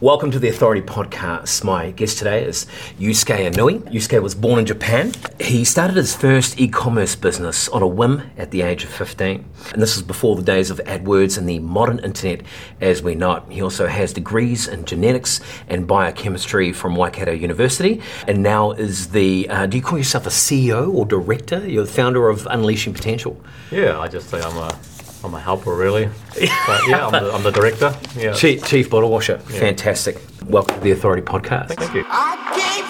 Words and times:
Welcome 0.00 0.30
to 0.30 0.38
the 0.38 0.48
Authority 0.48 0.80
Podcast. 0.80 1.64
My 1.64 1.90
guest 1.90 2.18
today 2.18 2.44
is 2.44 2.66
Yusuke 3.00 3.50
Inui. 3.50 3.80
Yusuke 3.90 4.22
was 4.22 4.32
born 4.32 4.60
in 4.60 4.64
Japan. 4.66 5.12
He 5.40 5.64
started 5.64 5.96
his 5.96 6.14
first 6.14 6.60
e 6.60 6.68
commerce 6.68 7.16
business 7.16 7.68
on 7.70 7.82
a 7.82 7.86
whim 7.88 8.30
at 8.36 8.52
the 8.52 8.62
age 8.62 8.84
of 8.84 8.90
15. 8.90 9.44
And 9.72 9.82
this 9.82 9.96
was 9.96 10.04
before 10.04 10.36
the 10.36 10.42
days 10.42 10.70
of 10.70 10.78
AdWords 10.84 11.36
and 11.36 11.48
the 11.48 11.58
modern 11.58 11.98
internet 11.98 12.42
as 12.80 13.02
we 13.02 13.16
know 13.16 13.38
it. 13.38 13.42
He 13.48 13.60
also 13.60 13.88
has 13.88 14.12
degrees 14.12 14.68
in 14.68 14.84
genetics 14.84 15.40
and 15.66 15.88
biochemistry 15.88 16.72
from 16.72 16.94
Waikato 16.94 17.32
University. 17.32 18.00
And 18.28 18.40
now 18.40 18.70
is 18.70 19.08
the, 19.08 19.48
uh, 19.48 19.66
do 19.66 19.78
you 19.78 19.82
call 19.82 19.98
yourself 19.98 20.28
a 20.28 20.30
CEO 20.30 20.94
or 20.94 21.06
director? 21.06 21.68
You're 21.68 21.86
the 21.86 21.92
founder 21.92 22.28
of 22.28 22.46
Unleashing 22.48 22.94
Potential. 22.94 23.36
Yeah, 23.72 23.98
I 23.98 24.06
just 24.06 24.30
say 24.30 24.40
I'm 24.40 24.58
a 24.58 24.78
I'm 25.24 25.34
a 25.34 25.40
helper, 25.40 25.74
really. 25.74 26.06
But 26.06 26.80
yeah, 26.88 27.06
I'm 27.06 27.12
the, 27.12 27.32
I'm 27.32 27.42
the 27.42 27.50
director. 27.50 27.94
Yeah. 28.16 28.32
Chief, 28.34 28.64
Chief 28.64 28.88
Bottle 28.88 29.10
Washer. 29.10 29.38
Fantastic. 29.38 30.18
Welcome 30.46 30.76
to 30.76 30.80
the 30.80 30.92
Authority 30.92 31.22
Podcast. 31.22 31.68
Thank 31.74 31.92
you. 31.94 32.04
I 32.08 32.36
came 32.54 32.84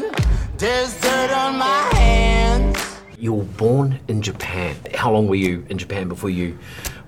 from 0.00 0.02
the 0.08 0.08
mud. 0.14 0.58
There's 0.58 0.98
dirt 1.00 1.30
on 1.30 1.58
my 1.58 1.90
hands. 1.94 2.78
You 3.18 3.34
were 3.34 3.44
born 3.44 4.00
in 4.08 4.22
Japan. 4.22 4.76
How 4.94 5.12
long 5.12 5.28
were 5.28 5.34
you 5.34 5.66
in 5.68 5.76
Japan 5.76 6.08
before 6.08 6.30
you 6.30 6.58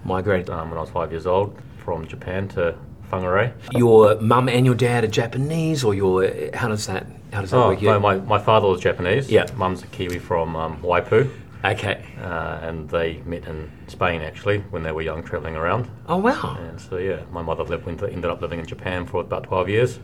migrated? 0.04 0.51
Um, 0.51 0.68
when 0.70 0.76
I 0.78 0.82
was 0.82 0.90
five 0.90 1.10
years 1.10 1.26
old, 1.26 1.59
from 1.78 2.06
Japan 2.06 2.48
to 2.48 2.76
Whangarei. 3.10 3.52
Your 3.73 4.20
mum 4.20 4.48
and 4.51 4.66
your 4.66 4.74
dad 4.74 5.04
are 5.04 5.09
Japanese, 5.09 5.84
or 5.84 5.95
your 5.95 6.28
how 6.54 6.68
does 6.68 6.87
that 6.87 7.06
how 7.32 7.40
does 7.40 7.51
that 7.51 7.56
Oh, 7.56 7.68
work? 7.68 7.80
no, 7.82 7.98
my, 7.98 8.16
my 8.16 8.38
father 8.38 8.68
was 8.68 8.80
Japanese. 8.80 9.30
Yeah. 9.30 9.46
Mum's 9.56 9.82
a 9.82 9.87
Kiwi 9.87 10.18
from 10.18 10.54
um, 10.56 10.76
Waipu. 10.82 11.30
Okay. 11.72 12.04
Uh, 12.20 12.58
and 12.62 12.88
they 12.88 13.22
met 13.24 13.46
in 13.46 13.70
Spain 13.86 14.20
actually 14.20 14.58
when 14.70 14.82
they 14.82 14.92
were 14.92 15.02
young, 15.02 15.22
travelling 15.22 15.56
around. 15.56 15.88
Oh 16.06 16.18
wow. 16.18 16.56
And 16.60 16.80
so 16.80 16.98
yeah, 16.98 17.22
my 17.30 17.42
mother 17.42 17.64
lived, 17.64 17.86
ended 17.88 18.26
up 18.26 18.40
living 18.40 18.60
in 18.60 18.66
Japan 18.66 19.06
for 19.06 19.20
about 19.20 19.44
12 19.44 19.68
years 19.68 20.00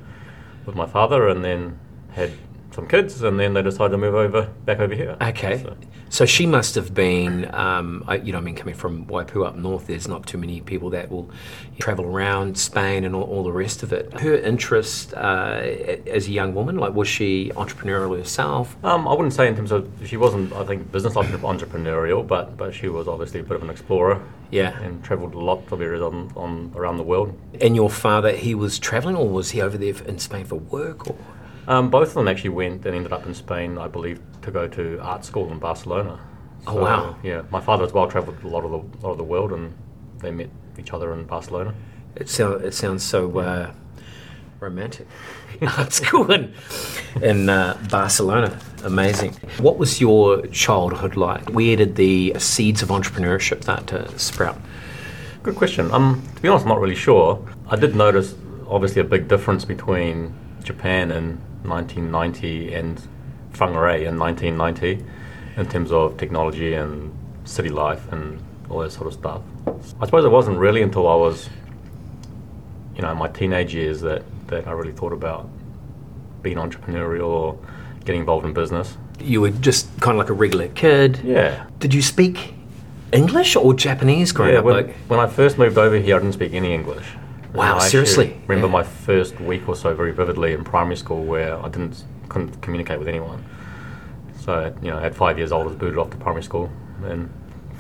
with 0.66 0.76
my 0.76 0.86
father, 0.86 1.28
and 1.28 1.44
then 1.44 1.78
had 2.12 2.32
some 2.74 2.86
kids, 2.88 3.22
and 3.22 3.38
then 3.38 3.54
they 3.54 3.62
decided 3.62 3.90
to 3.92 3.98
move 3.98 4.14
over 4.14 4.42
back 4.64 4.80
over 4.80 4.94
here. 4.94 5.16
Okay. 5.20 5.62
So- 5.62 5.76
So 6.08 6.26
she 6.26 6.44
must 6.44 6.74
have 6.74 6.92
been, 6.92 7.48
um, 7.54 8.04
I, 8.06 8.16
you 8.16 8.32
know, 8.32 8.38
I 8.38 8.42
mean, 8.42 8.54
coming 8.54 8.74
from 8.74 9.06
Waipu 9.06 9.46
up 9.46 9.56
north, 9.56 9.86
there's 9.86 10.06
not 10.06 10.26
too 10.26 10.36
many 10.36 10.60
people 10.60 10.90
that 10.90 11.10
will 11.10 11.30
travel 11.78 12.04
around 12.04 12.58
Spain 12.58 13.04
and 13.04 13.14
all, 13.16 13.22
all 13.22 13.42
the 13.42 13.50
rest 13.50 13.82
of 13.82 13.94
it. 13.94 14.12
Her 14.20 14.34
interest 14.34 15.14
uh, 15.14 15.62
as 16.06 16.28
a 16.28 16.30
young 16.30 16.54
woman, 16.54 16.76
like, 16.76 16.92
was 16.92 17.08
she 17.08 17.50
entrepreneurial 17.56 18.14
herself? 18.18 18.76
Um, 18.84 19.08
I 19.08 19.12
wouldn't 19.12 19.32
say 19.32 19.48
in 19.48 19.56
terms 19.56 19.72
of 19.72 19.88
she 20.04 20.18
wasn't, 20.18 20.52
I 20.52 20.64
think, 20.66 20.92
business 20.92 21.14
entrepreneurial, 21.14 22.26
but 22.26 22.56
but 22.58 22.74
she 22.74 22.88
was 22.88 23.08
obviously 23.08 23.40
a 23.40 23.42
bit 23.42 23.56
of 23.56 23.62
an 23.62 23.70
explorer. 23.70 24.20
Yeah. 24.50 24.78
and 24.82 25.02
travelled 25.02 25.32
a 25.32 25.38
lot 25.40 25.62
of 25.72 25.80
areas 25.80 26.02
on, 26.02 26.30
on 26.36 26.72
around 26.76 26.98
the 26.98 27.02
world. 27.04 27.32
And 27.62 27.74
your 27.74 27.88
father, 27.88 28.32
he 28.32 28.54
was 28.54 28.78
traveling, 28.78 29.16
or 29.16 29.26
was 29.26 29.52
he 29.52 29.62
over 29.62 29.78
there 29.78 29.94
in 30.06 30.18
Spain 30.18 30.44
for 30.44 30.56
work? 30.56 31.08
Or 31.08 31.16
Um, 31.68 31.90
both 31.90 32.08
of 32.08 32.14
them 32.14 32.28
actually 32.28 32.50
went 32.50 32.84
and 32.86 32.94
ended 32.94 33.12
up 33.12 33.26
in 33.26 33.34
Spain, 33.34 33.78
I 33.78 33.88
believe, 33.88 34.20
to 34.42 34.50
go 34.50 34.66
to 34.68 34.98
art 35.00 35.24
school 35.24 35.50
in 35.52 35.58
Barcelona. 35.58 36.18
Oh, 36.66 36.74
wow. 36.74 37.16
Yeah, 37.22 37.42
my 37.50 37.60
father 37.60 37.84
as 37.84 37.92
well 37.92 38.08
travelled 38.08 38.42
a 38.42 38.48
lot 38.48 38.64
of 38.64 38.70
the 38.70 39.06
lot 39.06 39.12
of 39.12 39.18
the 39.18 39.24
world, 39.24 39.52
and 39.52 39.74
they 40.18 40.30
met 40.30 40.50
each 40.78 40.92
other 40.92 41.12
in 41.12 41.24
Barcelona. 41.24 41.74
it 42.16 42.28
sounds 42.28 42.62
it 42.62 42.74
sounds 42.74 43.02
so 43.04 43.38
uh, 43.38 43.72
romantic. 44.60 45.06
Art 45.78 45.92
school 45.92 46.30
in, 46.32 46.54
in 47.20 47.48
uh, 47.48 47.76
Barcelona, 47.90 48.58
amazing. 48.84 49.32
What 49.58 49.76
was 49.76 50.00
your 50.00 50.46
childhood 50.46 51.16
like? 51.16 51.50
Where 51.50 51.76
did 51.76 51.96
the 51.96 52.34
seeds 52.38 52.82
of 52.82 52.88
entrepreneurship 52.88 53.62
start 53.62 53.86
to 53.88 54.18
sprout? 54.18 54.58
Good 55.42 55.56
question. 55.56 55.90
Um, 55.92 56.22
to 56.36 56.42
be 56.42 56.48
honest, 56.48 56.64
I'm 56.64 56.70
not 56.70 56.80
really 56.80 56.94
sure. 56.94 57.44
I 57.68 57.76
did 57.76 57.94
notice, 57.94 58.34
obviously, 58.68 59.00
a 59.00 59.04
big 59.04 59.28
difference 59.28 59.64
between 59.64 60.34
Japan 60.62 61.10
in 61.10 61.40
1990 61.64 62.74
and 62.74 63.00
Whangarei 63.52 64.06
in 64.06 64.18
1990 64.18 65.04
in 65.56 65.66
terms 65.68 65.92
of 65.92 66.16
technology 66.16 66.74
and 66.74 67.12
city 67.44 67.68
life 67.68 68.10
and 68.12 68.40
all 68.70 68.80
that 68.80 68.92
sort 68.92 69.06
of 69.06 69.12
stuff. 69.14 69.42
I 70.00 70.06
suppose 70.06 70.24
it 70.24 70.30
wasn't 70.30 70.58
really 70.58 70.82
until 70.82 71.06
I 71.08 71.14
was, 71.14 71.48
you 72.96 73.02
know, 73.02 73.14
my 73.14 73.28
teenage 73.28 73.74
years 73.74 74.00
that, 74.00 74.22
that 74.48 74.66
I 74.66 74.72
really 74.72 74.92
thought 74.92 75.12
about 75.12 75.48
being 76.42 76.56
entrepreneurial 76.56 77.26
or 77.26 77.58
getting 78.04 78.20
involved 78.20 78.46
in 78.46 78.52
business. 78.52 78.96
You 79.20 79.40
were 79.42 79.50
just 79.50 79.88
kind 80.00 80.16
of 80.16 80.18
like 80.18 80.30
a 80.30 80.32
regular 80.32 80.68
kid. 80.68 81.20
Yeah. 81.22 81.66
Did 81.78 81.94
you 81.94 82.02
speak 82.02 82.54
English 83.12 83.54
or 83.56 83.74
Japanese 83.74 84.32
growing 84.32 84.54
Yeah, 84.54 84.60
up? 84.60 84.64
when, 84.64 84.74
like, 84.74 84.94
when 85.08 85.20
I 85.20 85.26
first 85.26 85.58
moved 85.58 85.78
over 85.78 85.96
here, 85.96 86.16
I 86.16 86.18
didn't 86.18 86.32
speak 86.32 86.54
any 86.54 86.72
English. 86.74 87.04
Wow, 87.54 87.76
I 87.78 87.88
seriously? 87.88 88.36
Remember 88.46 88.66
Yeah. 88.68 88.72
my 88.72 88.82
first 88.82 89.38
week 89.40 89.68
or 89.68 89.76
so 89.76 89.94
very 89.94 90.12
vividly 90.12 90.52
in 90.54 90.64
primary 90.64 90.96
school 90.96 91.22
where 91.24 91.58
I 91.58 91.68
didn't 91.68 92.04
couldn't 92.28 92.62
communicate 92.62 92.98
with 92.98 93.08
anyone. 93.08 93.44
So 94.40 94.72
you 94.82 94.90
know, 94.90 94.98
at 94.98 95.14
five 95.14 95.38
years 95.38 95.52
old, 95.52 95.62
I 95.64 95.66
was 95.66 95.76
booted 95.76 95.98
off 95.98 96.10
to 96.10 96.16
primary 96.16 96.42
school 96.42 96.70
in 97.08 97.28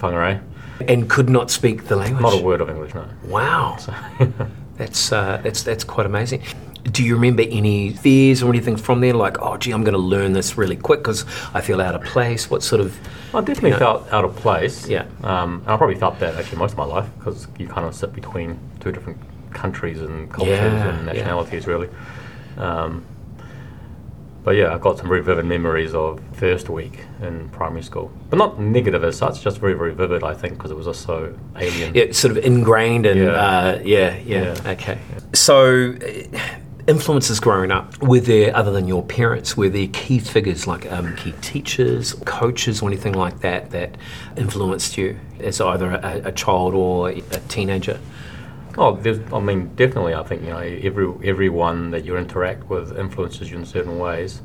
Whangarei. 0.00 0.40
and 0.88 1.08
could 1.08 1.28
not 1.30 1.50
speak 1.50 1.84
the 1.84 1.96
language. 1.96 2.22
Not 2.22 2.34
a 2.34 2.42
word 2.42 2.60
of 2.60 2.68
English, 2.68 2.94
no. 2.94 3.04
Wow, 3.24 3.78
that's 4.76 5.10
uh, 5.12 5.40
that's 5.42 5.62
that's 5.62 5.84
quite 5.84 6.06
amazing. 6.06 6.42
Do 6.90 7.04
you 7.04 7.14
remember 7.14 7.44
any 7.48 7.92
fears 7.92 8.42
or 8.42 8.50
anything 8.50 8.76
from 8.76 9.00
there? 9.00 9.14
Like, 9.14 9.40
oh, 9.40 9.56
gee, 9.56 9.70
I'm 9.70 9.84
going 9.84 9.92
to 9.94 10.00
learn 10.00 10.32
this 10.32 10.58
really 10.58 10.74
quick 10.74 10.98
because 10.98 11.24
I 11.54 11.60
feel 11.60 11.80
out 11.80 11.94
of 11.94 12.02
place. 12.02 12.50
What 12.50 12.64
sort 12.64 12.80
of? 12.80 12.98
I 13.32 13.40
definitely 13.40 13.70
You 13.70 13.74
know- 13.74 13.78
felt 13.78 14.12
out 14.12 14.24
of 14.24 14.34
place. 14.34 14.88
Yeah. 14.88 15.04
Um, 15.22 15.60
and 15.64 15.68
I 15.70 15.76
probably 15.76 15.94
felt 15.94 16.18
that 16.18 16.34
actually 16.34 16.58
most 16.58 16.72
of 16.72 16.78
my 16.78 16.84
life 16.84 17.06
because 17.18 17.46
you 17.56 17.68
kind 17.68 17.86
of 17.86 17.94
sit 17.94 18.12
between 18.12 18.58
two 18.80 18.90
different 18.90 19.16
countries 19.54 20.00
and 20.00 20.30
cultures 20.32 20.58
Yeah, 20.58 20.88
and 20.88 21.06
yeah. 21.06 21.12
nationalities, 21.12 21.66
really. 21.66 21.88
Um, 22.56 23.04
but 24.44 24.56
yeah, 24.56 24.74
I've 24.74 24.80
got 24.80 24.98
some 24.98 25.06
very 25.08 25.22
vivid 25.22 25.44
memories 25.44 25.94
of 25.94 26.20
first 26.32 26.68
week 26.68 26.98
in 27.22 27.48
primary 27.50 27.82
school, 27.82 28.10
but 28.28 28.38
not 28.38 28.58
negative 28.58 29.04
as 29.04 29.16
such, 29.16 29.40
just 29.42 29.58
very, 29.58 29.74
very 29.74 29.94
vivid. 29.94 30.24
I 30.24 30.34
think 30.34 30.54
because 30.54 30.72
it 30.72 30.76
was 30.76 30.86
just 30.86 31.02
so 31.02 31.32
alien. 31.56 31.94
Yeah, 31.94 32.10
sort 32.10 32.36
of 32.36 32.44
ingrained 32.44 33.06
and 33.06 33.20
Yeah. 33.20 33.26
uh, 33.30 33.80
yeah, 33.84 34.16
yeah, 34.26 34.54
Yeah. 34.64 34.70
okay. 34.72 34.98
So, 35.32 35.94
influences 36.88 37.38
growing 37.38 37.70
up, 37.70 37.96
were 38.02 38.18
there 38.18 38.54
other 38.56 38.72
than 38.72 38.88
your 38.88 39.04
parents? 39.04 39.56
Were 39.56 39.68
there 39.68 39.86
key 39.92 40.18
figures 40.18 40.66
like 40.66 40.90
um, 40.90 41.14
key 41.14 41.34
teachers, 41.40 42.14
coaches, 42.24 42.82
or 42.82 42.88
anything 42.88 43.12
like 43.12 43.38
that 43.40 43.70
that 43.70 43.96
influenced 44.36 44.98
you 44.98 45.16
as 45.38 45.60
either 45.60 45.92
a, 45.92 46.22
a 46.24 46.32
child 46.32 46.74
or 46.74 47.10
a 47.10 47.20
teenager? 47.46 48.00
Oh, 48.78 48.96
there's, 48.96 49.18
I 49.32 49.38
mean, 49.40 49.74
definitely. 49.76 50.14
I 50.14 50.22
think 50.22 50.42
you 50.42 50.48
know 50.50 50.58
every 50.58 51.06
everyone 51.28 51.90
that 51.90 52.04
you 52.04 52.16
interact 52.16 52.68
with 52.70 52.96
influences 52.98 53.50
you 53.50 53.58
in 53.58 53.66
certain 53.66 53.98
ways. 53.98 54.40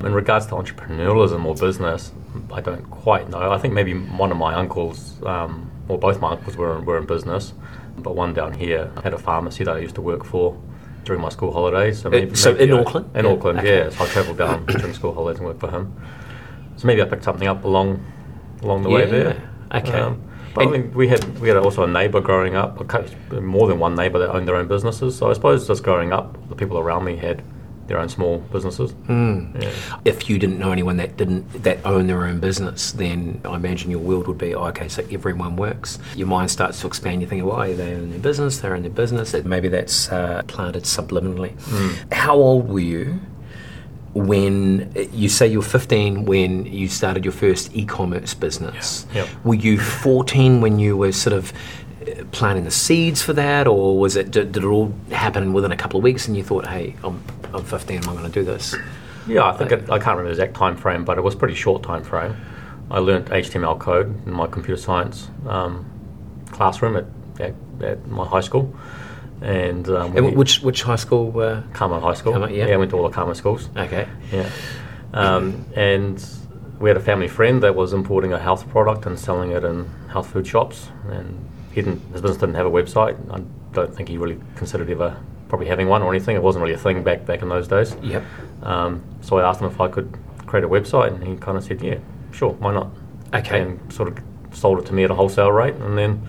In 0.00 0.12
regards 0.14 0.46
to 0.46 0.54
entrepreneurialism 0.54 1.44
or 1.44 1.54
business, 1.56 2.12
I 2.52 2.60
don't 2.60 2.88
quite 2.90 3.28
know. 3.30 3.50
I 3.50 3.58
think 3.58 3.74
maybe 3.74 3.94
one 3.94 4.30
of 4.30 4.36
my 4.38 4.54
uncles, 4.54 5.20
um, 5.24 5.70
or 5.88 5.98
both 5.98 6.20
my 6.20 6.30
uncles, 6.32 6.56
were 6.56 6.78
in, 6.78 6.84
were 6.84 6.98
in 6.98 7.06
business, 7.06 7.52
but 7.98 8.14
one 8.14 8.32
down 8.32 8.52
here 8.52 8.92
had 9.02 9.12
a 9.12 9.18
pharmacy 9.18 9.64
that 9.64 9.74
I 9.74 9.80
used 9.80 9.96
to 9.96 10.00
work 10.02 10.24
for 10.24 10.56
during 11.04 11.20
my 11.20 11.30
school 11.30 11.52
holidays. 11.52 12.00
So, 12.00 12.10
maybe, 12.10 12.34
so 12.36 12.52
maybe 12.52 12.64
in 12.70 12.78
I- 12.78 12.80
Auckland? 12.80 13.10
In 13.16 13.24
Yeah, 13.24 13.30
Auckland, 13.32 13.58
okay. 13.58 13.78
yeah. 13.78 13.90
So 13.90 14.04
I 14.04 14.06
travelled 14.08 14.38
down 14.38 14.66
during 14.80 14.94
school 14.94 15.12
holidays 15.14 15.38
and 15.38 15.46
worked 15.48 15.60
for 15.60 15.70
him. 15.70 15.92
So 16.76 16.86
maybe 16.86 17.02
I 17.02 17.06
picked 17.06 17.24
something 17.24 17.48
up 17.48 17.64
along 17.64 18.04
along 18.62 18.82
the 18.84 18.90
way 18.90 19.00
Yeah, 19.00 19.06
there. 19.06 19.50
Um, 19.72 19.82
okay. 19.82 20.27
But 20.58 20.66
And- 20.66 20.74
I 20.74 20.78
mean, 20.78 20.94
we 20.94 21.08
had 21.08 21.38
we 21.40 21.48
had 21.48 21.56
also 21.56 21.82
a 21.84 21.86
neighbour 21.88 22.20
growing 22.20 22.54
up, 22.56 22.78
more 23.40 23.66
than 23.68 23.78
one 23.78 23.94
neighbour 23.94 24.18
that 24.18 24.30
owned 24.30 24.46
their 24.48 24.56
own 24.56 24.68
businesses. 24.68 25.16
So 25.16 25.30
I 25.30 25.32
suppose 25.32 25.66
just 25.66 25.82
growing 25.82 26.12
up, 26.12 26.36
the 26.48 26.54
people 26.54 26.78
around 26.78 27.04
me 27.04 27.16
had 27.16 27.42
their 27.86 27.98
own 27.98 28.08
small 28.08 28.38
businesses. 28.52 28.90
Hmm. 29.06 29.56
Yeah. 29.58 29.70
If 30.04 30.28
you 30.28 30.38
didn't 30.38 30.58
know 30.58 30.72
anyone 30.72 30.98
that 30.98 31.16
didn't 31.16 31.62
that 31.62 31.78
owned 31.86 32.08
their 32.08 32.24
own 32.26 32.38
business, 32.38 32.92
then 32.92 33.40
I 33.46 33.56
imagine 33.56 33.90
your 33.90 34.00
world 34.00 34.28
would 34.28 34.36
be 34.36 34.54
oh, 34.54 34.66
okay. 34.66 34.88
So 34.88 35.02
everyone 35.10 35.56
works. 35.56 35.98
Your 36.14 36.26
mind 36.26 36.50
starts 36.50 36.80
to 36.82 36.86
expand. 36.86 37.22
You 37.22 37.28
think, 37.28 37.44
why 37.44 37.72
they 37.72 37.94
own 37.94 38.10
their 38.10 38.18
business? 38.18 38.58
They're 38.58 38.74
in 38.74 38.82
their 38.82 38.90
business. 38.90 39.32
Maybe 39.32 39.68
that's 39.68 40.10
uh, 40.12 40.42
planted 40.46 40.82
subliminally. 40.84 41.52
How 42.12 42.36
old 42.36 42.68
were 42.68 42.80
you 42.80 43.20
when 44.14 44.92
you 45.12 45.28
say 45.28 45.46
you 45.46 45.58
were 45.58 45.64
15 45.64 46.24
when 46.24 46.66
you 46.66 46.88
started 46.88 47.24
your 47.24 47.32
first 47.32 47.74
e-commerce 47.74 48.34
business? 48.34 49.06
Yeah. 49.12 49.24
Yep. 49.24 49.44
Were 49.44 49.54
you 49.54 49.78
14 49.78 50.60
when 50.60 50.78
you 50.78 50.96
were 50.96 51.12
sort 51.12 51.34
of 51.34 51.52
uh, 52.02 52.24
planting 52.32 52.64
the 52.64 52.70
seeds 52.70 53.22
for 53.22 53.32
that, 53.34 53.66
or 53.66 53.98
was 53.98 54.16
it 54.16 54.30
did, 54.30 54.52
did 54.52 54.64
it 54.64 54.66
all 54.66 54.92
happen 55.10 55.52
within 55.52 55.72
a 55.72 55.76
couple 55.76 55.98
of 55.98 56.04
weeks 56.04 56.26
and 56.26 56.36
you 56.36 56.42
thought, 56.42 56.66
hey, 56.66 56.96
I'm, 57.04 57.22
I'm 57.52 57.64
15, 57.64 57.98
I'm 57.98 58.16
going 58.16 58.24
to 58.24 58.30
do 58.30 58.44
this? 58.44 58.74
Yeah, 59.26 59.44
I 59.44 59.56
think 59.56 59.72
it, 59.72 59.90
I 59.90 59.98
can't 59.98 60.16
remember 60.16 60.24
the 60.24 60.30
exact 60.30 60.54
time 60.54 60.76
frame, 60.76 61.04
but 61.04 61.18
it 61.18 61.20
was 61.20 61.34
a 61.34 61.36
pretty 61.36 61.54
short 61.54 61.82
time 61.82 62.02
frame. 62.02 62.34
I 62.90 63.00
learnt 63.00 63.26
HTML 63.26 63.78
code 63.78 64.26
in 64.26 64.32
my 64.32 64.46
computer 64.46 64.80
science 64.80 65.28
um, 65.46 65.84
classroom 66.50 66.96
at, 66.96 67.04
at, 67.38 67.54
at 67.82 68.06
my 68.08 68.26
high 68.26 68.40
school, 68.40 68.74
and, 69.42 69.88
um, 69.88 70.16
And 70.16 70.36
which 70.36 70.62
which 70.62 70.82
high 70.82 70.96
school? 70.96 71.38
Uh, 71.38 71.62
Carmel 71.72 72.00
High 72.00 72.14
School. 72.14 72.32
Carmel, 72.32 72.50
yeah. 72.50 72.66
I 72.66 72.76
went 72.76 72.90
to 72.90 72.96
all 72.96 73.08
the 73.08 73.14
Carmel 73.14 73.34
schools. 73.34 73.68
okay. 73.76 74.08
Yeah. 74.32 74.48
Um, 75.14 75.64
and 75.74 76.24
we 76.78 76.90
had 76.90 76.96
a 76.96 77.00
family 77.00 77.28
friend 77.28 77.62
that 77.62 77.74
was 77.74 77.92
importing 77.92 78.32
a 78.32 78.38
health 78.38 78.68
product 78.68 79.06
and 79.06 79.18
selling 79.18 79.50
it 79.50 79.64
in 79.64 79.88
health 80.10 80.30
food 80.30 80.46
shops. 80.46 80.88
And 81.08 81.48
he 81.72 81.82
didn't, 81.82 82.00
his 82.12 82.20
business 82.20 82.38
didn't 82.38 82.54
have 82.54 82.66
a 82.66 82.70
website. 82.70 83.16
I 83.32 83.42
don't 83.72 83.94
think 83.94 84.08
he 84.08 84.18
really 84.18 84.38
considered 84.56 84.90
ever 84.90 85.16
probably 85.48 85.66
having 85.66 85.88
one 85.88 86.02
or 86.02 86.12
anything. 86.14 86.36
It 86.36 86.42
wasn't 86.42 86.62
really 86.62 86.74
a 86.74 86.78
thing 86.78 87.02
back 87.02 87.24
back 87.26 87.42
in 87.42 87.48
those 87.48 87.68
days. 87.68 87.96
Yep. 88.02 88.22
Um, 88.62 89.02
so 89.22 89.38
I 89.38 89.48
asked 89.48 89.60
him 89.60 89.66
if 89.66 89.80
I 89.80 89.88
could 89.88 90.16
create 90.46 90.64
a 90.64 90.68
website, 90.68 91.14
and 91.14 91.24
he 91.24 91.36
kind 91.36 91.56
of 91.56 91.64
said, 91.64 91.82
"Yeah, 91.82 91.98
sure, 92.32 92.50
why 92.52 92.72
not?" 92.74 92.88
Okay. 93.34 93.62
And 93.62 93.92
sort 93.92 94.08
of 94.08 94.18
sold 94.52 94.78
it 94.78 94.86
to 94.86 94.94
me 94.94 95.04
at 95.04 95.10
a 95.10 95.14
wholesale 95.14 95.52
rate, 95.52 95.74
and 95.74 95.96
then 95.96 96.22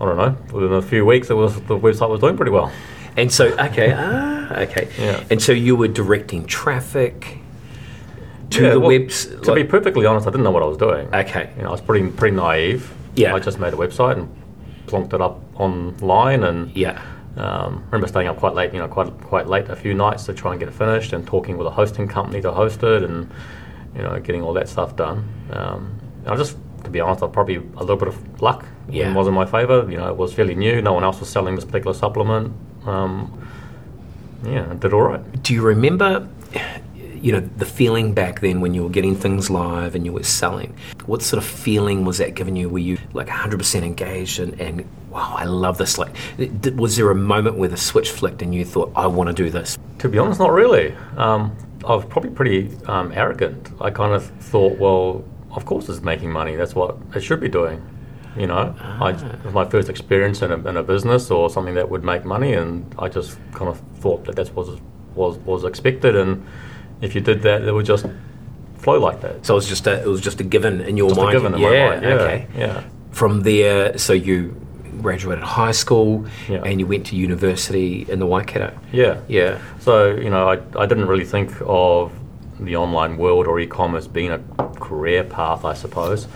I 0.00 0.04
don't 0.06 0.16
know. 0.16 0.36
Within 0.52 0.72
a 0.72 0.82
few 0.82 1.04
weeks, 1.04 1.28
it 1.30 1.34
was 1.34 1.54
the 1.62 1.78
website 1.78 2.08
was 2.08 2.20
doing 2.20 2.36
pretty 2.36 2.52
well. 2.52 2.72
And 3.16 3.30
so, 3.30 3.48
okay, 3.58 3.92
ah, 3.96 4.54
okay. 4.60 4.88
Yeah. 4.98 5.22
And 5.30 5.42
so 5.42 5.52
you 5.52 5.76
were 5.76 5.88
directing 5.88 6.46
traffic 6.46 7.38
to 8.50 8.62
Yeah, 8.62 8.70
the 8.70 8.80
well, 8.80 8.88
webs. 8.88 9.26
To 9.42 9.54
be 9.54 9.64
perfectly 9.64 10.06
honest, 10.06 10.26
I 10.26 10.30
didn't 10.30 10.44
know 10.44 10.50
what 10.50 10.62
I 10.62 10.66
was 10.66 10.78
doing. 10.78 11.12
okay. 11.14 11.50
You 11.56 11.62
know, 11.62 11.68
I 11.68 11.72
was 11.72 11.80
pretty 11.80 12.08
pretty 12.08 12.36
naive. 12.36 12.92
Yeah. 13.16 13.34
I 13.34 13.38
just 13.40 13.58
made 13.58 13.74
a 13.74 13.76
website 13.76 14.16
and 14.16 14.28
plonked 14.86 15.12
it 15.12 15.20
up 15.20 15.40
online, 15.60 16.44
and 16.44 16.74
Yeah. 16.76 17.00
um, 17.36 17.82
remember 17.86 18.06
staying 18.06 18.28
up 18.28 18.38
quite 18.38 18.54
late. 18.54 18.72
You 18.72 18.78
know, 18.78 18.88
quite 18.88 19.08
quite 19.22 19.46
late 19.48 19.68
a 19.68 19.76
few 19.76 19.92
nights 19.94 20.24
to 20.26 20.32
try 20.32 20.52
and 20.52 20.60
get 20.60 20.68
it 20.68 20.74
finished, 20.74 21.12
and 21.12 21.26
talking 21.26 21.58
with 21.58 21.66
a 21.66 21.70
hosting 21.70 22.08
company 22.08 22.40
to 22.42 22.52
host 22.52 22.82
it, 22.82 23.02
and 23.02 23.28
you 23.94 24.02
know, 24.02 24.18
getting 24.20 24.42
all 24.42 24.52
that 24.54 24.68
stuff 24.68 24.94
done. 24.96 25.28
Um, 25.52 25.98
I 26.26 26.36
just, 26.36 26.56
to 26.84 26.90
be 26.90 27.00
honest, 27.00 27.24
I 27.24 27.26
probably 27.26 27.56
a 27.56 27.80
little 27.80 27.96
bit 27.96 28.08
of 28.08 28.40
luck. 28.40 28.64
Yeah. 28.92 29.10
It 29.10 29.14
was 29.14 29.28
in 29.28 29.34
my 29.34 29.46
favour. 29.46 29.86
You 29.90 29.96
know, 29.98 30.08
it 30.08 30.16
was 30.16 30.32
fairly 30.32 30.54
new. 30.54 30.80
No 30.82 30.92
one 30.92 31.04
else 31.04 31.20
was 31.20 31.28
selling 31.28 31.54
this 31.54 31.64
particular 31.64 31.94
supplement. 31.94 32.54
Um, 32.86 33.46
yeah, 34.44 34.72
did 34.78 34.92
all 34.92 35.02
right. 35.02 35.42
Do 35.42 35.54
you 35.54 35.62
remember, 35.62 36.26
you 37.14 37.32
know, 37.32 37.40
the 37.40 37.66
feeling 37.66 38.14
back 38.14 38.40
then 38.40 38.60
when 38.60 38.72
you 38.74 38.82
were 38.82 38.88
getting 38.90 39.14
things 39.14 39.50
live 39.50 39.94
and 39.94 40.06
you 40.06 40.12
were 40.12 40.22
selling? 40.22 40.74
What 41.06 41.22
sort 41.22 41.42
of 41.42 41.48
feeling 41.48 42.04
was 42.04 42.18
that 42.18 42.34
giving 42.34 42.56
you? 42.56 42.68
Were 42.68 42.78
you 42.78 42.98
like 43.12 43.28
100% 43.28 43.82
engaged 43.82 44.38
and, 44.38 44.58
and 44.60 44.84
wow, 45.10 45.34
I 45.36 45.44
love 45.44 45.78
this? 45.78 45.98
Like, 45.98 46.14
did, 46.38 46.78
was 46.78 46.96
there 46.96 47.10
a 47.10 47.14
moment 47.14 47.56
where 47.56 47.68
the 47.68 47.76
switch 47.76 48.10
flicked 48.10 48.42
and 48.42 48.54
you 48.54 48.64
thought, 48.64 48.92
I 48.96 49.06
want 49.06 49.28
to 49.28 49.34
do 49.34 49.50
this? 49.50 49.76
To 49.98 50.08
be 50.08 50.18
honest, 50.18 50.40
not 50.40 50.52
really. 50.52 50.94
Um, 51.16 51.56
I 51.84 51.94
was 51.94 52.04
probably 52.06 52.30
pretty 52.30 52.70
um, 52.86 53.12
arrogant. 53.12 53.70
I 53.80 53.90
kind 53.90 54.14
of 54.14 54.24
thought, 54.24 54.78
well, 54.78 55.24
of 55.52 55.66
course 55.66 55.88
it's 55.88 56.00
making 56.00 56.30
money. 56.30 56.56
That's 56.56 56.74
what 56.74 56.96
it 57.14 57.20
should 57.20 57.40
be 57.40 57.48
doing. 57.48 57.82
You 58.36 58.46
know, 58.46 58.74
I, 58.80 59.10
it 59.10 59.44
was 59.44 59.52
my 59.54 59.64
first 59.68 59.88
experience 59.88 60.40
in 60.42 60.52
a, 60.52 60.68
in 60.68 60.76
a 60.76 60.82
business 60.82 61.30
or 61.30 61.50
something 61.50 61.74
that 61.74 61.90
would 61.90 62.04
make 62.04 62.24
money, 62.24 62.52
and 62.54 62.94
I 62.98 63.08
just 63.08 63.36
kind 63.52 63.68
of 63.68 63.80
thought 63.96 64.24
that 64.26 64.36
that's 64.36 64.50
what 64.50 64.66
was 64.68 64.80
was, 65.14 65.38
was 65.38 65.64
expected. 65.64 66.14
And 66.16 66.46
if 67.00 67.14
you 67.14 67.20
did 67.20 67.42
that, 67.42 67.62
it 67.62 67.72
would 67.72 67.86
just 67.86 68.06
flow 68.78 68.98
like 69.00 69.20
that. 69.22 69.44
So 69.44 69.54
it 69.54 69.56
was 69.56 69.68
just 69.68 69.86
a, 69.86 70.00
it 70.02 70.06
was 70.06 70.20
just 70.20 70.40
a 70.40 70.44
given 70.44 70.80
in 70.80 70.96
your 70.96 71.08
Just 71.08 71.20
a 71.20 71.24
mind. 71.24 71.36
given 71.36 71.54
in 71.54 71.60
yeah, 71.60 71.68
my 71.70 71.90
mind. 71.90 72.02
Yeah, 72.02 72.08
okay. 72.10 72.46
yeah. 72.56 72.84
From 73.10 73.42
there, 73.42 73.98
so 73.98 74.12
you 74.12 74.54
graduated 75.02 75.42
high 75.42 75.72
school 75.72 76.26
Yeah. 76.48 76.62
and 76.64 76.78
you 76.80 76.86
went 76.86 77.06
to 77.06 77.16
university 77.16 78.06
in 78.08 78.18
the 78.20 78.26
Waikato. 78.26 78.78
Yeah. 78.92 79.20
Yeah. 79.28 79.58
So, 79.80 80.14
you 80.14 80.30
know, 80.30 80.48
I, 80.48 80.58
I 80.78 80.86
didn't 80.86 81.06
really 81.06 81.24
think 81.24 81.52
of 81.62 82.12
the 82.60 82.76
online 82.76 83.16
world 83.16 83.46
or 83.46 83.58
e-commerce 83.60 84.06
being 84.06 84.30
a 84.30 84.38
career 84.78 85.24
path, 85.24 85.64
I 85.64 85.74
suppose. 85.74 86.28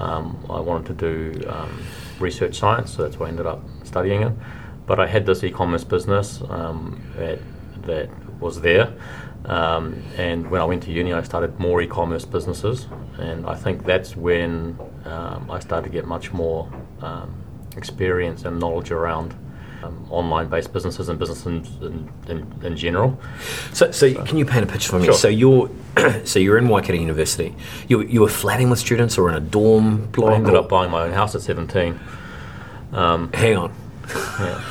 Um, 0.00 0.44
I 0.48 0.60
wanted 0.60 0.86
to 0.86 0.94
do 0.94 1.48
um, 1.48 1.82
research 2.18 2.58
science, 2.58 2.94
so 2.94 3.02
that's 3.02 3.18
why 3.18 3.26
I 3.26 3.28
ended 3.28 3.46
up 3.46 3.62
studying 3.84 4.22
it. 4.22 4.32
But 4.86 4.98
I 4.98 5.06
had 5.06 5.26
this 5.26 5.44
e-commerce 5.44 5.84
business 5.84 6.42
um, 6.48 7.00
that, 7.16 7.38
that 7.82 8.08
was 8.40 8.60
there. 8.60 8.94
Um, 9.44 10.02
and 10.16 10.50
when 10.50 10.60
I 10.60 10.64
went 10.64 10.82
to 10.84 10.90
uni, 10.90 11.12
I 11.12 11.22
started 11.22 11.58
more 11.58 11.80
e-commerce 11.82 12.24
businesses, 12.24 12.86
and 13.18 13.46
I 13.46 13.54
think 13.54 13.84
that's 13.84 14.16
when 14.16 14.78
um, 15.04 15.50
I 15.50 15.60
started 15.60 15.88
to 15.88 15.92
get 15.92 16.06
much 16.06 16.32
more 16.32 16.70
um, 17.02 17.34
experience 17.76 18.44
and 18.44 18.58
knowledge 18.58 18.90
around 18.90 19.34
um, 19.82 20.06
online-based 20.10 20.72
businesses 20.72 21.08
and 21.08 21.18
business 21.18 21.46
in, 21.46 21.64
in, 22.28 22.52
in, 22.62 22.76
general. 22.76 23.18
So, 23.72 23.90
so 23.90 24.12
can 24.24 24.36
you 24.36 24.44
paint 24.44 24.64
a 24.64 24.66
picture 24.66 24.90
for 24.90 24.98
me? 24.98 25.06
Sure. 25.06 25.14
So 25.14 25.28
you're, 25.28 25.70
so 26.24 26.38
you're 26.38 26.58
in 26.58 26.68
Waikato 26.68 26.98
University. 26.98 27.54
You, 27.88 28.02
you 28.02 28.20
were 28.20 28.28
flatting 28.28 28.70
with 28.70 28.78
students 28.78 29.18
or 29.18 29.28
in 29.28 29.34
a 29.34 29.40
dorm 29.40 30.06
block? 30.06 30.32
I 30.32 30.34
ended 30.36 30.54
or- 30.54 30.58
up 30.58 30.68
buying 30.68 30.90
my 30.90 31.02
own 31.02 31.12
house 31.12 31.34
at 31.34 31.42
17. 31.42 31.98
Hang 32.92 33.56
on. 33.56 33.72
Yeah. 34.08 34.64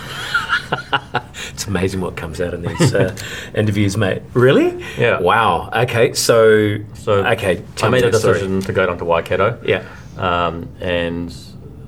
It's 1.54 1.66
amazing 1.68 2.02
what 2.02 2.16
comes 2.16 2.40
out 2.40 2.54
in 2.54 2.62
these 2.62 2.94
uh, 2.94 3.16
interviews, 3.56 3.98
mate. 3.98 4.22
Really? 4.34 4.82
Yeah. 4.98 5.20
Wow. 5.20 5.70
Okay. 5.76 6.14
So. 6.14 6.78
So 6.94 7.26
okay. 7.26 7.64
I 7.82 7.90
made 7.90 8.04
me 8.04 8.08
a 8.08 8.12
that 8.12 8.20
story. 8.20 8.36
decision 8.36 8.62
to 8.62 8.74
go 8.74 8.86
down 8.86 8.98
to 9.00 9.06
Waikato. 9.06 9.60
Yeah. 9.66 9.84
Um, 10.18 10.70
and 10.80 11.30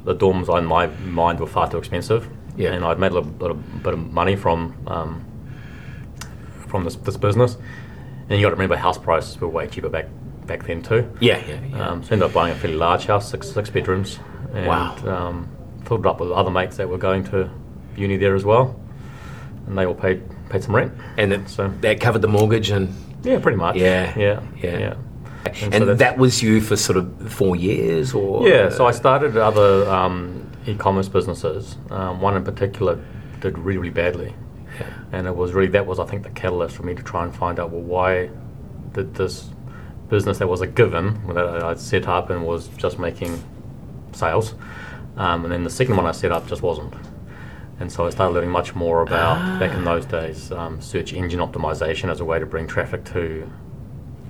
the 0.03 0.15
dorms 0.15 0.55
in 0.57 0.65
my 0.65 0.87
mind 0.87 1.39
were 1.39 1.47
far 1.47 1.69
too 1.69 1.77
expensive. 1.77 2.27
Yeah. 2.57 2.73
And 2.73 2.83
I'd 2.83 2.99
made 2.99 3.11
a 3.11 3.15
little, 3.15 3.31
little 3.39 3.55
bit 3.55 3.93
of 3.93 4.11
money 4.11 4.35
from 4.35 4.75
um, 4.87 5.25
from 6.67 6.83
this, 6.83 6.95
this 6.97 7.17
business. 7.17 7.57
And 8.31 8.39
you 8.39 8.45
got 8.45 8.51
to 8.51 8.55
remember, 8.55 8.77
house 8.77 8.97
prices 8.97 9.39
were 9.41 9.49
way 9.49 9.67
cheaper 9.67 9.89
back 9.89 10.07
back 10.45 10.63
then 10.65 10.81
too. 10.81 11.05
Yeah. 11.19 11.43
Yeah. 11.45 11.59
yeah. 11.69 11.87
Um, 11.89 12.01
so 12.01 12.13
ended 12.13 12.27
up 12.29 12.33
buying 12.33 12.53
a 12.53 12.55
fairly 12.57 12.77
large 12.77 13.05
house, 13.05 13.29
six 13.29 13.51
six 13.51 13.69
bedrooms, 13.69 14.19
and 14.53 14.67
Wow. 14.67 14.95
um, 15.05 15.49
filled 15.85 15.99
it 16.01 16.05
up 16.07 16.21
with 16.21 16.31
other 16.31 16.49
mates 16.49 16.77
that 16.77 16.87
were 16.87 16.97
going 16.97 17.25
to 17.25 17.49
uni 17.97 18.15
there 18.15 18.33
as 18.33 18.45
well, 18.45 18.79
and 19.67 19.77
they 19.77 19.85
all 19.85 19.93
paid 19.93 20.23
paid 20.49 20.63
some 20.63 20.73
rent. 20.73 20.93
and 21.17 21.31
that, 21.33 21.49
so- 21.49 21.73
that 21.81 21.99
covered 21.99 22.21
the 22.21 22.29
mortgage 22.29 22.69
and. 22.69 22.93
Yeah, 23.23 23.39
pretty 23.39 23.57
much. 23.57 23.75
Yeah, 23.75 24.17
yeah, 24.17 24.41
yeah. 24.63 24.77
yeah. 24.79 24.95
And, 25.61 25.73
so 25.73 25.93
that 25.93 26.17
was 26.17 26.41
you 26.41 26.61
for 26.61 26.75
sort 26.77 26.97
of 26.97 27.31
four 27.31 27.55
years, 27.55 28.13
or 28.13 28.47
Yeah, 28.47 28.69
so 28.69 28.87
I 28.87 28.91
started 28.91 29.35
other 29.35 29.89
um, 29.89 30.49
e-commerce 30.65 31.09
businesses. 31.09 31.77
Um, 31.89 32.21
one 32.21 32.35
in 32.37 32.43
particular 32.43 32.97
did 33.41 33.57
really, 33.59 33.77
really 33.79 33.89
badly, 33.91 34.33
and 35.11 35.27
it 35.27 35.35
was 35.35 35.53
really 35.53 35.69
that 35.71 35.85
was 35.85 35.99
I 35.99 36.05
think 36.05 36.23
the 36.23 36.29
catalyst 36.29 36.75
for 36.75 36.83
me 36.83 36.93
to 36.95 37.03
try 37.03 37.23
and 37.23 37.33
find 37.35 37.59
out 37.59 37.71
well 37.71 37.81
why 37.81 38.29
did 38.93 39.15
this 39.15 39.49
business 40.09 40.39
that 40.39 40.47
was 40.47 40.61
a 40.61 40.67
given 40.67 41.19
that 41.33 41.45
I- 41.63 41.69
I'd 41.71 41.79
set 41.79 42.07
up 42.07 42.29
and 42.29 42.45
was 42.45 42.67
just 42.77 42.99
making 42.99 43.41
sales, 44.11 44.55
um, 45.17 45.43
and 45.45 45.51
then 45.53 45.63
the 45.63 45.69
second 45.69 45.95
one 45.95 46.05
I 46.05 46.11
set 46.11 46.31
up 46.33 46.47
just 46.47 46.61
wasn't. 46.61 46.93
And 47.79 47.91
so 47.91 48.05
I 48.05 48.09
started 48.11 48.33
learning 48.33 48.51
much 48.51 48.75
more 48.75 49.01
about 49.01 49.59
back 49.59 49.71
in 49.73 49.83
those 49.85 50.05
days 50.05 50.51
um, 50.51 50.81
search 50.81 51.13
engine 51.13 51.39
optimization 51.39 52.09
as 52.11 52.19
a 52.19 52.25
way 52.25 52.37
to 52.39 52.45
bring 52.45 52.67
traffic 52.67 53.05
to 53.05 53.49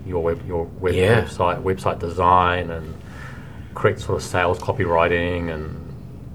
your 0.05 0.23
web 0.23 0.47
your 0.47 0.65
web 0.79 0.93
Yeah. 0.93 1.21
website 1.23 1.61
website 1.63 1.99
design 1.99 2.69
and 2.69 2.93
correct 3.75 3.99
sort 4.01 4.17
of 4.17 4.23
sales 4.23 4.57
copywriting 4.59 5.53
and 5.53 5.80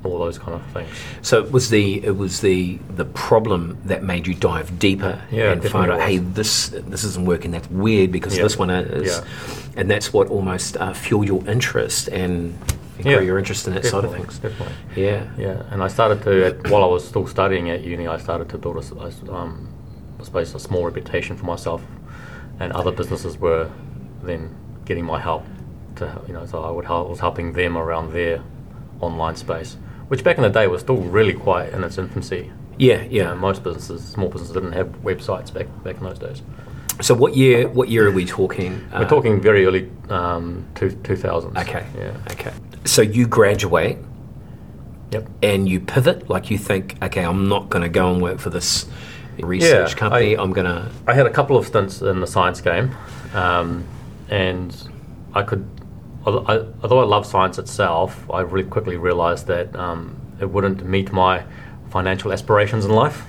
all 0.04 0.18
those 0.18 0.38
kind 0.38 0.54
of 0.54 0.64
things. 0.72 0.88
So 1.22 1.42
it 1.44 1.50
was 1.50 1.70
the 1.70 2.04
it 2.04 2.16
was 2.16 2.40
the 2.40 2.78
the 2.96 3.04
problem 3.04 3.78
that 3.86 4.02
made 4.04 4.26
you 4.26 4.34
dive 4.34 4.78
deeper 4.78 5.20
Yeah, 5.30 5.52
and 5.52 5.62
find 5.62 5.90
out, 5.90 5.98
definitely 5.98 6.12
hey, 6.14 6.18
this 6.18 6.68
this 6.68 7.02
isn't 7.04 7.24
working. 7.26 7.50
That's 7.50 7.68
weird 7.70 8.12
because 8.12 8.36
Yeah. 8.36 8.42
this 8.44 8.56
one 8.58 8.70
is, 8.70 9.08
Yeah. 9.18 9.24
and 9.76 9.90
that's 9.90 10.12
what 10.12 10.28
almost 10.28 10.76
uh, 10.76 10.92
fueled 10.92 11.26
your 11.26 11.42
interest 11.48 12.08
and, 12.08 12.56
Yeah. 13.04 13.20
your 13.20 13.38
interest 13.38 13.66
in 13.66 13.74
that 13.74 13.84
side 13.84 14.04
of 14.04 14.12
things. 14.12 14.38
Definitely. 14.38 14.74
Yeah. 14.94 15.24
Yeah, 15.38 15.62
and 15.70 15.82
I 15.82 15.88
started 15.88 16.22
to 16.22 16.46
at, 16.46 16.70
while 16.70 16.84
I 16.84 16.86
was 16.86 17.06
still 17.06 17.26
studying 17.26 17.68
at 17.70 17.82
uni, 17.82 18.06
I 18.06 18.18
started 18.18 18.48
to 18.50 18.58
build 18.58 18.76
a, 18.76 18.80
s- 18.80 18.92
a 18.92 19.06
s- 19.06 19.20
um, 19.28 19.68
I 20.20 20.24
suppose 20.24 20.54
a 20.54 20.58
small 20.58 20.84
reputation 20.84 21.36
for 21.36 21.44
myself, 21.46 21.82
and 22.60 22.72
other 22.72 22.92
businesses 22.92 23.38
were 23.38 23.68
then 24.22 24.54
getting 24.84 25.04
my 25.04 25.18
help 25.20 25.44
to 25.96 26.20
you 26.28 26.32
know 26.32 26.46
so 26.46 26.62
I 26.62 26.70
would 26.70 26.84
help, 26.84 27.08
was 27.08 27.20
helping 27.20 27.52
them 27.54 27.76
around 27.76 28.12
their 28.12 28.40
online 29.00 29.36
space, 29.36 29.76
which 30.08 30.22
back 30.24 30.36
in 30.36 30.42
the 30.42 30.48
day 30.50 30.66
was 30.66 30.80
still 30.82 30.96
really 30.98 31.32
quiet 31.34 31.74
in 31.74 31.84
its 31.84 31.98
infancy. 31.98 32.50
Yeah, 32.78 33.02
You 33.02 33.22
know, 33.24 33.28
yeah. 33.30 33.34
most 33.34 33.62
businesses, 33.62 34.04
small 34.04 34.28
businesses, 34.28 34.54
didn't 34.54 34.72
have 34.72 34.88
websites 35.02 35.52
back 35.52 35.66
back 35.82 35.96
in 35.98 36.04
those 36.04 36.18
days. 36.18 36.42
So 37.00 37.14
what 37.14 37.36
year? 37.36 37.68
What 37.68 37.88
year 37.88 38.06
are 38.08 38.10
we 38.10 38.24
talking? 38.24 38.82
We're 38.92 39.00
Uh, 39.04 39.08
talking 39.08 39.40
very 39.40 39.66
early 39.66 39.90
um, 40.10 40.64
two 40.74 40.90
two 41.02 41.16
thousands. 41.16 41.56
Okay. 41.56 41.84
Yeah. 41.98 42.12
Okay. 42.32 42.52
So 42.84 43.02
you 43.02 43.26
graduate 43.26 43.98
Yep. 45.12 45.28
and 45.42 45.68
you 45.68 45.78
pivot, 45.80 46.28
like 46.28 46.50
you 46.50 46.58
think, 46.58 46.96
okay, 47.02 47.22
I'm 47.24 47.48
not 47.48 47.70
going 47.70 47.82
to 47.82 47.88
go 47.88 48.12
and 48.12 48.20
work 48.20 48.38
for 48.40 48.50
this 48.50 48.86
research 49.38 49.90
Yeah, 49.92 49.96
company. 49.98 50.36
I- 50.36 50.42
I'm 50.42 50.52
going 50.52 50.66
to. 50.66 50.90
I 51.06 51.14
had 51.14 51.26
a 51.26 51.30
couple 51.30 51.56
of 51.56 51.66
stints 51.66 52.02
in 52.02 52.20
the 52.20 52.26
science 52.26 52.60
game, 52.60 52.90
um, 53.34 53.84
and 54.28 54.74
I 55.34 55.42
could, 55.42 55.64
although 56.26 57.00
I, 57.00 57.04
love 57.04 57.24
science 57.24 57.58
itself, 57.58 58.28
I 58.30 58.40
really 58.40 58.68
quickly 58.68 58.96
realised 58.96 59.46
that 59.46 59.74
um, 59.76 60.20
it 60.40 60.50
wouldn't 60.50 60.84
meet 60.84 61.12
my 61.12 61.44
financial 61.90 62.32
aspirations 62.32 62.84
in 62.84 62.90
life. 62.90 63.24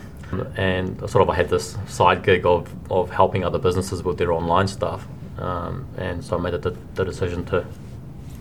And 0.58 0.98
sort 1.10 1.22
of, 1.22 1.30
I 1.30 1.36
had 1.36 1.50
this 1.50 1.77
side 1.88 2.24
gig 2.24 2.46
of, 2.46 2.74
of 2.92 3.12
helping 3.12 3.46
other 3.46 3.60
businesses 3.60 4.04
with 4.04 4.18
their 4.18 4.34
online 4.34 4.68
stuff, 4.68 5.08
um, 5.38 5.88
and 5.98 6.24
so 6.24 6.38
I 6.38 6.42
made 6.42 6.62
the, 6.62 6.75
the 6.96 7.06
decision 7.06 7.46
to 7.46 7.66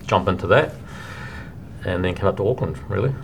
jump 0.07 0.27
into 0.27 0.49
that, 0.49 0.75
and 1.85 2.05
then 2.05 2.15
came 2.15 2.27
up 2.27 2.39
to 2.39 2.49
Auckland. 2.49 2.77
Really, 2.91 3.15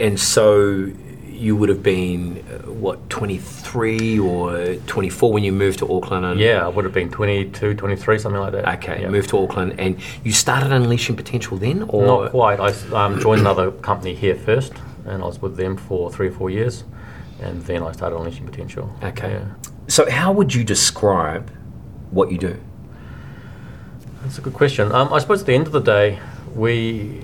And 0.00 0.18
so 0.18 0.90
you 1.38 1.54
would 1.56 1.68
have 1.68 1.82
been, 1.82 2.44
uh, 2.50 2.70
what, 2.70 3.08
23 3.10 4.18
or 4.18 4.74
24 4.86 5.32
when 5.32 5.44
you 5.44 5.52
moved 5.52 5.78
to 5.78 5.92
Auckland? 5.92 6.24
And, 6.26 6.40
yeah, 6.40 6.64
I 6.64 6.68
would 6.68 6.84
have 6.84 6.92
been 6.94 7.10
22, 7.10 7.74
23, 7.74 8.18
something 8.18 8.40
like 8.40 8.52
that. 8.52 8.68
Okay, 8.78 9.02
Yeah. 9.02 9.08
moved 9.08 9.30
to 9.30 9.38
Auckland, 9.38 9.74
and 9.78 9.96
you 10.24 10.32
started 10.32 10.72
unleashing 10.72 11.16
potential 11.16 11.56
then, 11.56 11.84
or 11.88 12.06
Not 12.06 12.30
quite. 12.32 12.60
I 12.60 12.72
um, 12.92 13.20
joined 13.20 13.40
another 13.40 13.70
company 13.70 14.14
here 14.14 14.34
first, 14.34 14.72
and 15.06 15.22
I 15.22 15.26
was 15.26 15.40
with 15.40 15.56
them 15.56 15.76
for 15.76 16.10
three 16.10 16.28
or 16.28 16.32
four 16.32 16.50
years, 16.50 16.84
and 17.40 17.62
then 17.64 17.82
I 17.82 17.92
started 17.92 18.16
Unleashing 18.16 18.46
Potential. 18.46 18.92
Okay. 19.02 19.30
Yeah. 19.32 19.44
So, 19.86 20.10
how 20.10 20.32
would 20.32 20.54
you 20.54 20.64
describe 20.64 21.50
what 22.10 22.30
you 22.32 22.38
do? 22.38 22.56
That's 24.22 24.38
a 24.38 24.40
good 24.40 24.54
question. 24.54 24.90
Um, 24.92 25.12
I 25.12 25.18
suppose 25.20 25.40
at 25.40 25.46
the 25.46 25.54
end 25.54 25.66
of 25.66 25.72
the 25.72 25.80
day, 25.80 26.18
we 26.54 27.20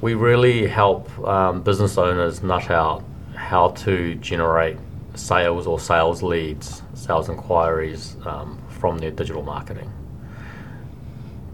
we 0.00 0.14
really 0.14 0.66
help 0.66 1.10
um, 1.26 1.62
business 1.62 1.98
owners 1.98 2.42
nut 2.42 2.70
out 2.70 3.02
how 3.34 3.68
to 3.70 4.14
generate 4.16 4.76
sales 5.14 5.66
or 5.66 5.80
sales 5.80 6.22
leads, 6.22 6.82
sales 6.94 7.28
inquiries 7.28 8.16
um, 8.24 8.60
from 8.68 8.98
their 8.98 9.10
digital 9.10 9.42
marketing. 9.42 9.90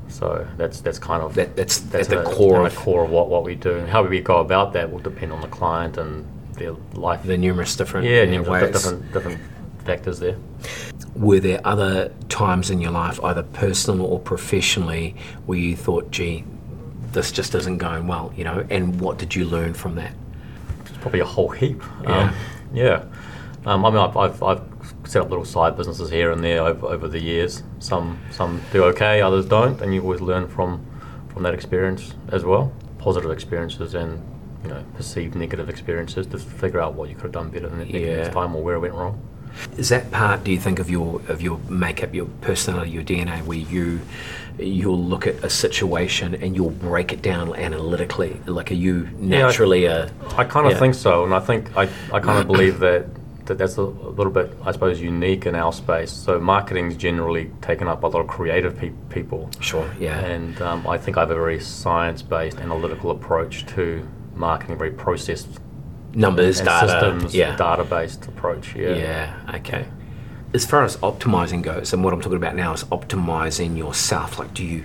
So 0.08 0.46
that's 0.56 0.80
that's 0.80 0.98
kind 0.98 1.22
of 1.22 1.34
That- 1.34 1.56
that's 1.56 1.80
that's 1.80 2.08
at 2.08 2.24
the 2.24 2.30
a- 2.30 2.34
core 2.34 2.64
of- 2.66 2.72
the 2.74 2.78
core 2.80 3.04
of 3.04 3.10
what, 3.10 3.28
what 3.28 3.42
we 3.44 3.54
do. 3.54 3.76
And 3.76 3.88
How 3.88 4.02
we 4.04 4.20
go 4.20 4.38
about 4.38 4.72
that 4.74 4.90
will 4.92 5.00
depend 5.00 5.32
on 5.32 5.40
the 5.40 5.48
client 5.48 5.96
and 5.98 6.24
their 6.54 6.72
life. 6.94 7.22
The 7.24 7.36
numerous 7.36 7.74
different 7.74 8.06
yeah, 8.06 8.24
numerous 8.24 8.62
ways. 8.62 8.72
different 8.72 9.12
different 9.12 9.40
factors 9.84 10.20
there. 10.20 10.36
Were 11.16 11.40
there 11.40 11.60
other 11.64 12.12
times 12.28 12.70
in 12.70 12.80
your 12.80 12.90
life, 12.92 13.22
either 13.24 13.42
personal 13.42 14.06
or 14.06 14.18
professionally, 14.20 15.14
where 15.46 15.58
you 15.58 15.74
thought, 15.76 16.10
"Gee, 16.12 16.44
this 17.14 17.33
just 17.33 17.54
isn't 17.54 17.78
going 17.78 18.06
well," 18.06 18.33
you 18.37 18.44
know? 18.44 18.66
And 18.71 19.00
what 19.00 19.18
did 19.18 19.35
you 19.35 19.44
learn 19.47 19.73
from 19.75 19.94
that? 19.94 20.12
It's 20.80 20.97
probably 20.99 21.21
a 21.21 21.25
whole 21.25 21.49
heap. 21.49 21.83
Yeah. 22.02 22.18
Um, 22.18 22.35
yeah. 22.75 23.04
Um, 23.66 23.85
I 23.87 23.90
mean, 23.90 23.99
I've, 23.99 24.16
I've, 24.16 24.42
I've 24.42 24.62
set 25.04 25.23
up 25.23 25.30
little 25.30 25.44
side 25.44 25.76
businesses 25.76 26.11
here 26.11 26.30
and 26.33 26.44
there 26.44 26.61
over, 26.62 26.87
over 26.87 27.09
the 27.09 27.21
years. 27.21 27.62
Some 27.78 28.18
some 28.30 28.61
do 28.73 28.85
okay, 28.85 29.21
others 29.23 29.47
don't, 29.47 29.80
and 29.80 29.94
you 29.94 30.02
always 30.02 30.21
learn 30.21 30.49
from 30.49 30.85
from 31.33 31.42
that 31.44 31.54
experience 31.54 32.14
as 32.28 32.44
well. 32.44 32.73
Positive 32.99 33.30
experiences 33.30 33.94
and 33.94 34.23
you 34.62 34.68
know 34.71 34.85
perceived 34.97 35.35
negative 35.35 35.68
experiences 35.68 36.26
to 36.28 36.38
figure 36.38 36.80
out 36.80 36.94
what 36.94 37.09
you 37.09 37.14
could 37.14 37.25
have 37.25 37.33
done 37.33 37.50
better 37.50 37.68
than 37.68 37.87
Yeah. 37.88 38.16
next 38.16 38.35
time 38.35 38.54
or 38.54 38.62
where 38.62 38.76
it 38.76 38.80
went 38.80 38.94
wrong. 38.94 39.21
Is 39.76 39.88
that 39.88 40.11
part, 40.11 40.44
do 40.44 40.52
you 40.52 40.58
think, 40.58 40.78
of 40.78 40.88
your 40.90 41.20
of 41.28 41.40
your 41.42 41.58
makeup, 41.68 42.14
your 42.14 42.26
personality, 42.40 42.90
your 42.90 43.02
DNA, 43.02 43.42
where 43.44 43.58
you 43.58 44.00
you'll 44.58 45.02
look 45.02 45.26
at 45.26 45.34
a 45.42 45.50
situation 45.50 46.34
and 46.37 46.54
you'll 46.54 46.70
break 46.70 47.12
it 47.12 47.23
down 47.23 47.54
analytically? 47.56 48.40
Like, 48.46 48.70
are 48.70 48.75
you 48.75 49.08
naturally 49.18 49.84
Yeah, 49.84 50.08
I- 50.30 50.34
a 50.34 50.38
I 50.38 50.44
kind 50.44 50.66
of 50.66 50.73
Yeah. 50.73 50.78
think 50.78 50.94
so, 50.94 51.25
and 51.25 51.34
I 51.34 51.40
think 51.40 51.76
I, 51.76 51.88
I 52.12 52.20
kind 52.20 52.38
of 52.38 52.46
believe 52.46 52.78
that, 52.78 53.06
that 53.46 53.58
that's 53.58 53.76
a, 53.78 53.82
little 53.82 54.32
bit, 54.32 54.56
I 54.64 54.70
suppose, 54.70 55.00
unique 55.00 55.46
in 55.46 55.56
our 55.56 55.73
space. 55.73 56.12
So 56.12 56.38
marketing 56.38 56.87
is 56.92 56.96
generally 56.96 57.50
taken 57.62 57.88
up 57.88 58.00
by 58.00 58.08
a 58.08 58.11
lot 58.12 58.20
of 58.20 58.28
creative 58.28 58.76
pe- 58.78 58.92
people, 59.11 59.50
sure? 59.58 59.90
Yeah, 59.99 60.20
and 60.20 60.61
um, 60.62 60.87
I 60.87 60.99
think 60.99 61.16
I 61.16 61.20
have 61.20 61.30
a 61.32 61.34
very 61.34 61.58
science-based, 61.61 62.58
analytical 62.58 63.11
approach 63.11 63.66
to 63.75 64.06
marketing, 64.37 64.78
very 64.78 64.92
processed 64.92 65.49
numbers, 66.14 66.61
and 66.61 66.68
data, 66.68 66.88
systems, 66.88 67.35
yeah, 67.35 67.56
data-based 67.56 68.26
approach. 68.26 68.75
Yeah. 68.75 68.94
Yeah, 68.94 69.56
okay. 69.56 69.87
As 70.52 70.64
far 70.64 70.85
as 70.85 70.97
optimizing 70.99 71.62
goes, 71.62 71.92
and 71.92 72.04
what 72.04 72.12
I'm 72.12 72.21
talking 72.21 72.37
about 72.37 72.54
now 72.54 72.73
is 72.73 72.85
optimizing 72.85 73.76
yourself. 73.76 74.38
Like, 74.38 74.54
do 74.54 74.64
you 74.64 74.85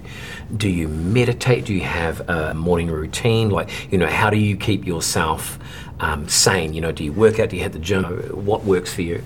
do 0.55 0.67
you 0.67 0.87
meditate? 0.87 1.65
Do 1.65 1.75
you 1.75 1.81
have 1.81 2.27
a 2.27 2.55
morning 2.55 2.89
routine? 2.89 3.51
Like, 3.51 3.69
you 3.91 3.99
know, 3.99 4.07
how 4.07 4.31
do 4.31 4.37
you 4.37 4.57
keep 4.57 4.85
yourself 4.85 5.59
um, 5.99 6.27
sane? 6.27 6.73
You 6.73 6.81
know, 6.81 6.91
do 6.91 7.03
you 7.03 7.13
work 7.13 7.39
out? 7.39 7.49
Do 7.49 7.55
you 7.55 7.61
hit 7.61 7.73
the 7.73 7.79
gym? 7.79 8.03
What 8.03 8.63
works 8.63 8.91
for 8.93 9.03
you? 9.03 9.23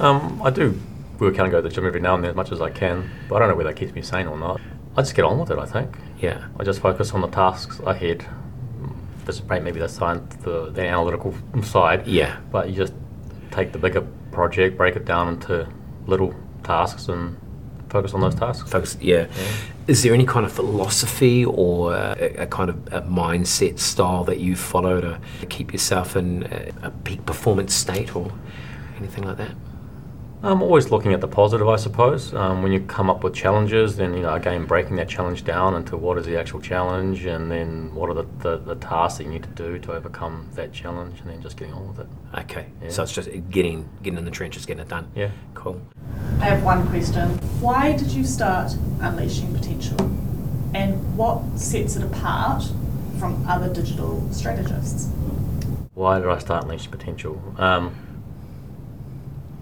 Um, 0.00 0.40
I 0.42 0.50
do 0.50 0.78
work 1.18 1.38
out 1.38 1.44
and 1.44 1.50
go 1.50 1.62
to 1.62 1.68
the 1.68 1.74
gym 1.74 1.86
every 1.86 2.00
now 2.00 2.14
and 2.14 2.24
then 2.24 2.30
as 2.30 2.36
much 2.36 2.52
as 2.52 2.60
I 2.60 2.70
can, 2.70 3.10
but 3.28 3.36
I 3.36 3.38
don't 3.38 3.48
know 3.48 3.54
whether 3.54 3.70
that 3.70 3.78
keeps 3.78 3.94
me 3.94 4.02
sane 4.02 4.26
or 4.26 4.36
not. 4.36 4.60
I 4.96 5.02
just 5.02 5.14
get 5.14 5.24
on 5.24 5.38
with 5.38 5.50
it. 5.50 5.58
I 5.58 5.64
think. 5.64 5.96
Yeah, 6.18 6.48
I 6.58 6.64
just 6.64 6.80
focus 6.80 7.12
on 7.12 7.22
the 7.22 7.28
tasks 7.28 7.80
ahead. 7.86 8.26
This 9.30 9.40
maybe 9.48 9.78
the 9.78 9.88
science, 9.88 10.34
the, 10.42 10.70
the 10.70 10.82
analytical 10.84 11.32
side. 11.62 12.04
yeah, 12.04 12.40
But 12.50 12.68
you 12.68 12.74
just 12.74 12.94
take 13.52 13.70
the 13.70 13.78
bigger 13.78 14.00
project, 14.32 14.76
break 14.76 14.96
it 14.96 15.04
down 15.04 15.28
into 15.28 15.68
little 16.08 16.34
tasks, 16.64 17.06
and 17.06 17.36
focus 17.90 18.12
on 18.12 18.22
those 18.22 18.34
tasks. 18.34 18.68
focus. 18.68 18.96
Yeah. 19.00 19.28
Is 19.86 20.02
there 20.02 20.14
any 20.14 20.26
kind 20.26 20.44
of 20.44 20.50
philosophy 20.50 21.44
or 21.44 21.94
a, 21.94 22.34
a 22.38 22.46
kind 22.48 22.70
of 22.70 22.76
a 22.92 23.02
mindset 23.02 23.78
style 23.78 24.24
that 24.24 24.40
you 24.40 24.56
follow 24.56 25.00
to 25.00 25.46
keep 25.46 25.72
yourself 25.72 26.16
in 26.16 26.48
a, 26.50 26.88
a 26.88 26.90
peak 26.90 27.24
performance 27.24 27.72
state 27.72 28.16
or 28.16 28.32
anything 28.98 29.22
like 29.22 29.36
that? 29.36 29.52
I'm 30.42 30.62
always 30.62 30.90
looking 30.90 31.12
at 31.12 31.20
the 31.20 31.28
positive, 31.28 31.68
I 31.68 31.76
suppose. 31.76 32.32
Um, 32.32 32.62
when 32.62 32.72
you 32.72 32.80
come 32.80 33.10
up 33.10 33.22
with 33.22 33.34
challenges, 33.34 33.96
then 33.96 34.14
you 34.14 34.22
know 34.22 34.32
again 34.32 34.64
breaking 34.64 34.96
that 34.96 35.06
challenge 35.06 35.44
down 35.44 35.74
into 35.74 35.98
what 35.98 36.16
is 36.16 36.24
the 36.24 36.38
actual 36.38 36.60
challenge, 36.62 37.26
and 37.26 37.50
then 37.50 37.94
what 37.94 38.08
are 38.08 38.14
the, 38.14 38.26
the, 38.38 38.56
the 38.56 38.74
tasks 38.76 39.18
that 39.18 39.24
you 39.24 39.30
need 39.30 39.42
to 39.42 39.50
do 39.50 39.78
to 39.78 39.92
overcome 39.92 40.48
that 40.54 40.72
challenge, 40.72 41.20
and 41.20 41.28
then 41.28 41.42
just 41.42 41.58
getting 41.58 41.74
on 41.74 41.86
with 41.88 41.98
it. 42.00 42.06
Okay, 42.38 42.66
Yeah. 42.82 42.88
so 42.88 43.02
it's 43.02 43.12
just 43.12 43.28
getting 43.50 43.86
getting 44.02 44.18
in 44.18 44.24
the 44.24 44.30
trenches, 44.30 44.64
getting 44.64 44.80
it 44.80 44.88
done. 44.88 45.08
Yeah. 45.14 45.30
Cool. 45.52 45.78
I 46.40 46.44
have 46.46 46.62
one 46.62 46.88
question. 46.88 47.28
Why 47.60 47.92
did 47.94 48.10
you 48.10 48.24
start 48.24 48.72
Unleashing 49.00 49.52
Potential? 49.54 49.98
And 50.72 51.18
what 51.18 51.42
sets 51.58 51.96
it 51.96 52.02
apart 52.02 52.62
from 53.18 53.46
other 53.46 53.70
digital 53.70 54.26
strategists? 54.32 55.10
Why 55.92 56.18
did 56.18 56.28
I 56.28 56.38
start 56.38 56.62
Unleashing 56.64 56.92
Potential? 56.92 57.42
Um, 57.58 57.94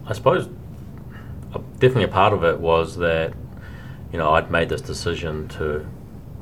I 0.07 0.13
suppose 0.13 0.49
definitely 1.79 2.05
a 2.05 2.09
part 2.09 2.33
of 2.33 2.45
it 2.45 2.59
was 2.61 2.97
that 2.97 3.33
you 4.13 4.19
know 4.19 4.35
I'd 4.35 4.51
made 4.51 4.69
this 4.69 4.81
decision 4.81 5.49
to 5.49 5.87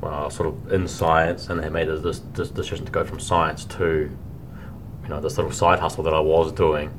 well, 0.01 0.29
sort 0.29 0.49
of 0.49 0.71
in 0.71 0.87
science 0.87 1.49
and 1.49 1.63
had 1.63 1.73
made 1.73 1.87
this, 1.87 2.19
this 2.33 2.49
decision 2.49 2.85
to 2.85 2.91
go 2.91 3.03
from 3.03 3.19
science 3.19 3.65
to 3.65 4.09
you 5.03 5.09
know 5.09 5.19
this 5.19 5.37
little 5.37 5.51
side 5.51 5.79
hustle 5.79 6.03
that 6.03 6.13
I 6.13 6.19
was 6.19 6.51
doing. 6.51 6.89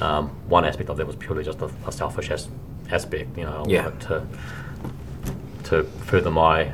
Um, 0.00 0.30
one 0.48 0.64
aspect 0.64 0.88
of 0.90 0.96
that 0.96 1.06
was 1.06 1.16
purely 1.16 1.44
just 1.44 1.60
a, 1.60 1.70
a 1.86 1.92
selfish 1.92 2.30
as, 2.30 2.48
aspect. 2.90 3.36
You 3.36 3.44
know, 3.44 3.64
Yeah. 3.68 3.90
to 4.06 4.26
to 5.64 5.84
further 6.06 6.30
my 6.30 6.72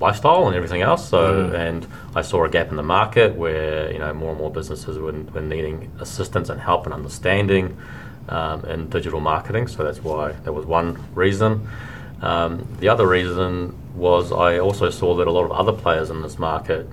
lifestyle 0.00 0.46
and 0.46 0.56
everything 0.56 0.82
else. 0.82 1.08
So, 1.08 1.50
Mm. 1.50 1.54
and 1.54 1.86
I 2.14 2.22
saw 2.22 2.44
a 2.44 2.48
gap 2.48 2.70
in 2.70 2.76
the 2.76 2.82
market 2.82 3.34
where 3.34 3.92
you 3.92 3.98
know 3.98 4.12
more 4.14 4.30
and 4.30 4.38
more 4.38 4.50
businesses 4.50 4.98
were, 4.98 5.12
were 5.12 5.40
needing 5.40 5.90
assistance 6.00 6.48
and 6.48 6.60
help 6.60 6.86
and 6.86 6.94
understanding 6.94 7.76
um, 8.28 8.64
in 8.64 8.88
digital 8.88 9.20
marketing. 9.20 9.68
So 9.68 9.84
that's 9.84 10.02
why 10.02 10.32
that 10.32 10.52
was 10.52 10.66
one 10.66 11.02
reason. 11.14 11.68
Um, 12.20 12.66
the 12.78 12.88
other 12.88 13.06
reason 13.06 13.76
was 13.94 14.32
I 14.32 14.58
also 14.58 14.90
saw 14.90 15.14
that 15.16 15.26
a 15.26 15.32
lot 15.32 15.44
of 15.44 15.52
other 15.52 15.72
players 15.72 16.08
in 16.10 16.22
this 16.22 16.38
market, 16.38 16.88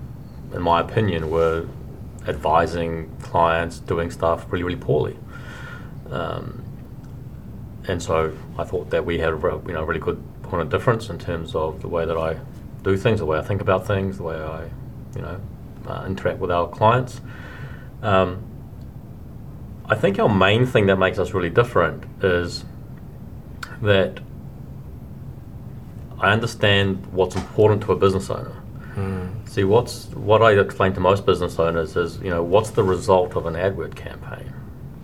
in 0.54 0.62
my 0.62 0.82
opinion, 0.82 1.30
were 1.30 1.68
advising 2.28 3.16
clients 3.22 3.80
doing 3.80 4.12
stuff 4.12 4.46
really, 4.52 4.64
really 4.64 4.80
poorly. 4.80 5.18
Um, 6.10 6.64
and 7.88 8.02
so 8.02 8.36
I 8.58 8.64
thought 8.64 8.90
that 8.90 9.06
we 9.06 9.20
had 9.20 9.34
a 9.34 9.62
you 9.68 9.74
know 9.74 9.84
really 9.84 10.00
good 10.00 10.22
point 10.44 10.62
of 10.62 10.70
difference 10.70 11.10
in 11.10 11.20
terms 11.20 11.56
of 11.56 11.82
the 11.82 11.88
way 11.88 12.06
that 12.06 12.18
I 12.18 12.40
do 12.84 12.98
things, 12.98 13.20
the 13.20 13.26
way 13.26 13.38
I 13.38 13.42
think 13.42 13.62
about 13.62 13.86
things, 13.86 14.18
the 14.18 14.24
way 14.24 14.36
I 14.36 14.66
you 15.16 15.22
know 15.22 15.40
uh, 15.88 16.06
interact 16.06 16.40
with 16.40 16.52
our 16.52 16.68
clients. 16.68 17.22
Um, 18.02 18.49
I 19.90 19.96
think 19.96 20.20
our 20.20 20.30
main 20.30 20.66
thing 20.66 20.86
that 20.86 20.98
makes 20.98 21.18
us 21.18 21.34
really 21.34 21.50
different 21.50 22.04
is 22.24 22.64
that 23.82 24.20
I 26.20 26.32
understand 26.32 27.06
what's 27.08 27.36
important 27.36 27.82
to 27.84 27.94
a 27.94 27.96
business 27.96 28.30
owner. 28.30 28.52
Hmm. 28.94 29.28
See, 29.46 29.64
what's 29.64 30.06
what 30.08 30.44
I 30.44 30.52
explain 30.52 30.94
to 30.94 31.00
most 31.00 31.26
business 31.26 31.58
owners 31.58 31.96
is, 31.96 32.20
you 32.20 32.30
know, 32.30 32.44
what's 32.44 32.70
the 32.72 32.84
result 32.84 33.36
of 33.36 33.46
an 33.46 33.56
AdWord 33.56 33.96
campaign? 33.96 34.54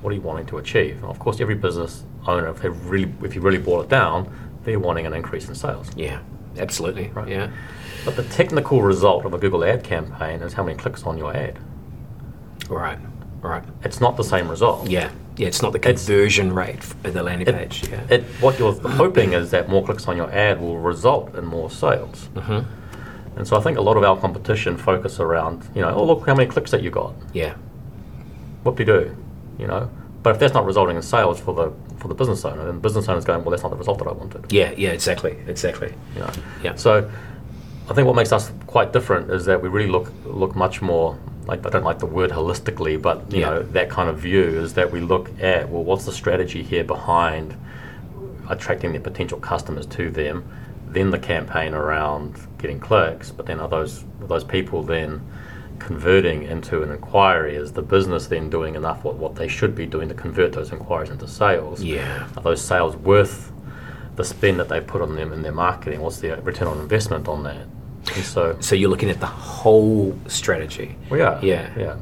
What 0.01 0.11
are 0.11 0.13
you 0.13 0.21
wanting 0.21 0.45
to 0.47 0.57
achieve? 0.57 0.97
And 0.97 1.05
of 1.05 1.17
course, 1.17 1.39
every 1.39 1.55
business 1.55 2.03
owner, 2.27 2.47
if 2.49 2.61
they 2.61 2.69
really, 2.69 3.11
if 3.23 3.33
you 3.33 3.41
really 3.41 3.57
boil 3.57 3.81
it 3.81 3.89
down, 3.89 4.31
they're 4.63 4.79
wanting 4.79 5.07
an 5.07 5.13
increase 5.13 5.47
in 5.47 5.55
sales. 5.55 5.89
Yeah, 5.95 6.19
absolutely. 6.57 7.07
Right. 7.07 7.27
Yeah. 7.27 7.51
But 8.03 8.17
the 8.17 8.23
technical 8.23 8.83
result 8.83 9.25
of 9.25 9.33
a 9.33 9.39
Google 9.39 9.63
ad 9.63 9.83
campaign 9.83 10.41
is 10.41 10.53
how 10.53 10.63
many 10.63 10.77
clicks 10.77 11.03
on 11.03 11.17
your 11.17 11.35
ad. 11.35 11.57
Right. 12.69 12.99
Right. 13.45 13.63
It's 13.83 14.01
not 14.01 14.17
the 14.17 14.23
same 14.23 14.49
result. 14.49 14.89
Yeah. 14.89 15.09
Yeah. 15.37 15.47
It's 15.47 15.61
not 15.61 15.71
the 15.73 15.79
It's- 15.79 16.05
conversion 16.05 16.53
rate 16.53 16.83
of 17.03 17.13
the 17.13 17.23
landing 17.23 17.47
It, 17.47 17.55
page. 17.55 17.83
Yeah. 17.89 18.01
it, 18.15 18.23
what 18.41 18.57
you're 18.59 18.73
hoping 18.73 19.33
is 19.33 19.51
that 19.51 19.69
more 19.69 19.83
clicks 19.85 20.07
on 20.07 20.17
your 20.17 20.31
ad 20.31 20.59
will 20.61 20.79
result 20.79 21.35
in 21.35 21.45
more 21.45 21.69
sales. 21.69 22.29
hmm 22.35 22.59
And 23.37 23.45
so 23.47 23.57
I 23.57 23.61
think 23.61 23.77
a 23.77 23.81
lot 23.81 23.97
of 23.97 24.03
our 24.03 24.17
competition 24.17 24.77
focus 24.77 25.19
around, 25.19 25.67
you 25.75 25.81
know, 25.81 25.93
oh 25.93 26.05
look 26.05 26.25
how 26.25 26.33
many 26.35 26.49
clicks 26.49 26.71
that 26.71 26.81
you 26.81 26.89
got. 26.89 27.13
Yeah. 27.33 27.53
What 28.63 28.75
do 28.77 28.83
you 28.83 28.87
do? 28.87 29.15
You 29.59 29.67
know, 29.67 29.89
but 30.23 30.31
if 30.31 30.39
that's 30.39 30.53
not 30.53 30.65
resulting 30.65 30.95
in 30.95 31.01
sales 31.03 31.39
for 31.39 31.53
the 31.53 31.71
for 31.97 32.07
the 32.07 32.15
business 32.15 32.43
owner, 32.45 32.63
then 32.65 32.75
the 32.75 32.81
business 32.81 33.07
owner's 33.07 33.25
going, 33.25 33.41
well, 33.43 33.51
that's 33.51 33.63
not 33.63 33.69
the 33.71 33.77
result 33.77 33.99
that 33.99 34.07
I 34.07 34.11
wanted. 34.11 34.51
Yeah. 34.51 34.71
Yeah. 34.77 34.89
Exactly. 34.89 35.37
Exactly. 35.47 35.93
You 36.15 36.21
know. 36.21 36.29
Yeah. 36.63 36.75
So 36.75 37.09
I 37.89 37.93
think 37.93 38.07
what 38.07 38.15
makes 38.15 38.31
us 38.31 38.51
quite 38.67 38.91
different 38.93 39.29
is 39.31 39.45
that 39.45 39.61
we 39.61 39.69
really 39.69 39.89
look 39.89 40.11
look 40.25 40.55
much 40.55 40.81
more 40.81 41.17
like 41.47 41.65
I 41.65 41.69
don't 41.69 41.83
like 41.83 41.99
the 41.99 42.05
word 42.05 42.31
holistically, 42.31 43.01
but 43.01 43.31
you 43.31 43.39
Yeah. 43.41 43.49
know 43.49 43.63
that 43.63 43.89
kind 43.89 44.09
of 44.09 44.17
view 44.19 44.43
is 44.43 44.73
that 44.73 44.91
we 44.91 44.99
look 44.99 45.29
at 45.41 45.69
well, 45.69 45.83
what's 45.83 46.05
the 46.05 46.11
strategy 46.11 46.63
here 46.63 46.83
behind 46.83 47.55
attracting 48.49 48.91
their 48.91 49.01
potential 49.01 49.39
customers 49.39 49.85
to 49.87 50.09
them, 50.09 50.43
then 50.87 51.11
the 51.11 51.19
campaign 51.19 51.73
around 51.73 52.35
getting 52.57 52.79
clicks, 52.79 53.31
but 53.31 53.45
then 53.45 53.59
are 53.59 53.67
those 53.67 54.03
are 54.21 54.27
those 54.27 54.43
people 54.43 54.81
then 54.83 55.21
converting 55.79 56.43
into 56.43 56.81
an 56.83 56.91
inquiry? 56.91 57.55
Is 57.55 57.73
the 57.73 57.81
business 57.81 58.27
then 58.27 58.49
doing 58.49 58.75
enough 58.75 59.03
what, 59.03 59.15
what 59.15 59.35
they 59.35 59.47
should 59.47 59.75
be 59.75 59.85
doing 59.85 60.07
to 60.09 60.15
convert 60.15 60.53
those 60.53 60.71
inquiries 60.71 61.09
into 61.09 61.27
sales? 61.27 61.83
Yeah. 61.83 62.27
Are 62.37 62.43
those 62.43 62.61
sales 62.61 62.95
worth 62.95 63.51
the 64.15 64.23
spend 64.23 64.59
that 64.59 64.69
they 64.69 64.79
put 64.79 65.01
on 65.01 65.15
them 65.15 65.33
in 65.33 65.41
their 65.41 65.51
marketing? 65.51 65.99
What's 66.01 66.19
the 66.19 66.41
return 66.41 66.67
on 66.69 66.79
investment 66.79 67.27
on 67.27 67.43
that? 67.43 67.67
And 68.15 68.23
so, 68.23 68.57
So 68.59 68.75
you're 68.75 68.89
looking 68.89 69.09
at 69.09 69.19
the 69.19 69.25
whole 69.25 70.17
strategy. 70.27 70.95
well, 71.09 71.19
yeah, 71.19 71.39
Yeah. 71.41 71.69
yeah. 71.77 71.95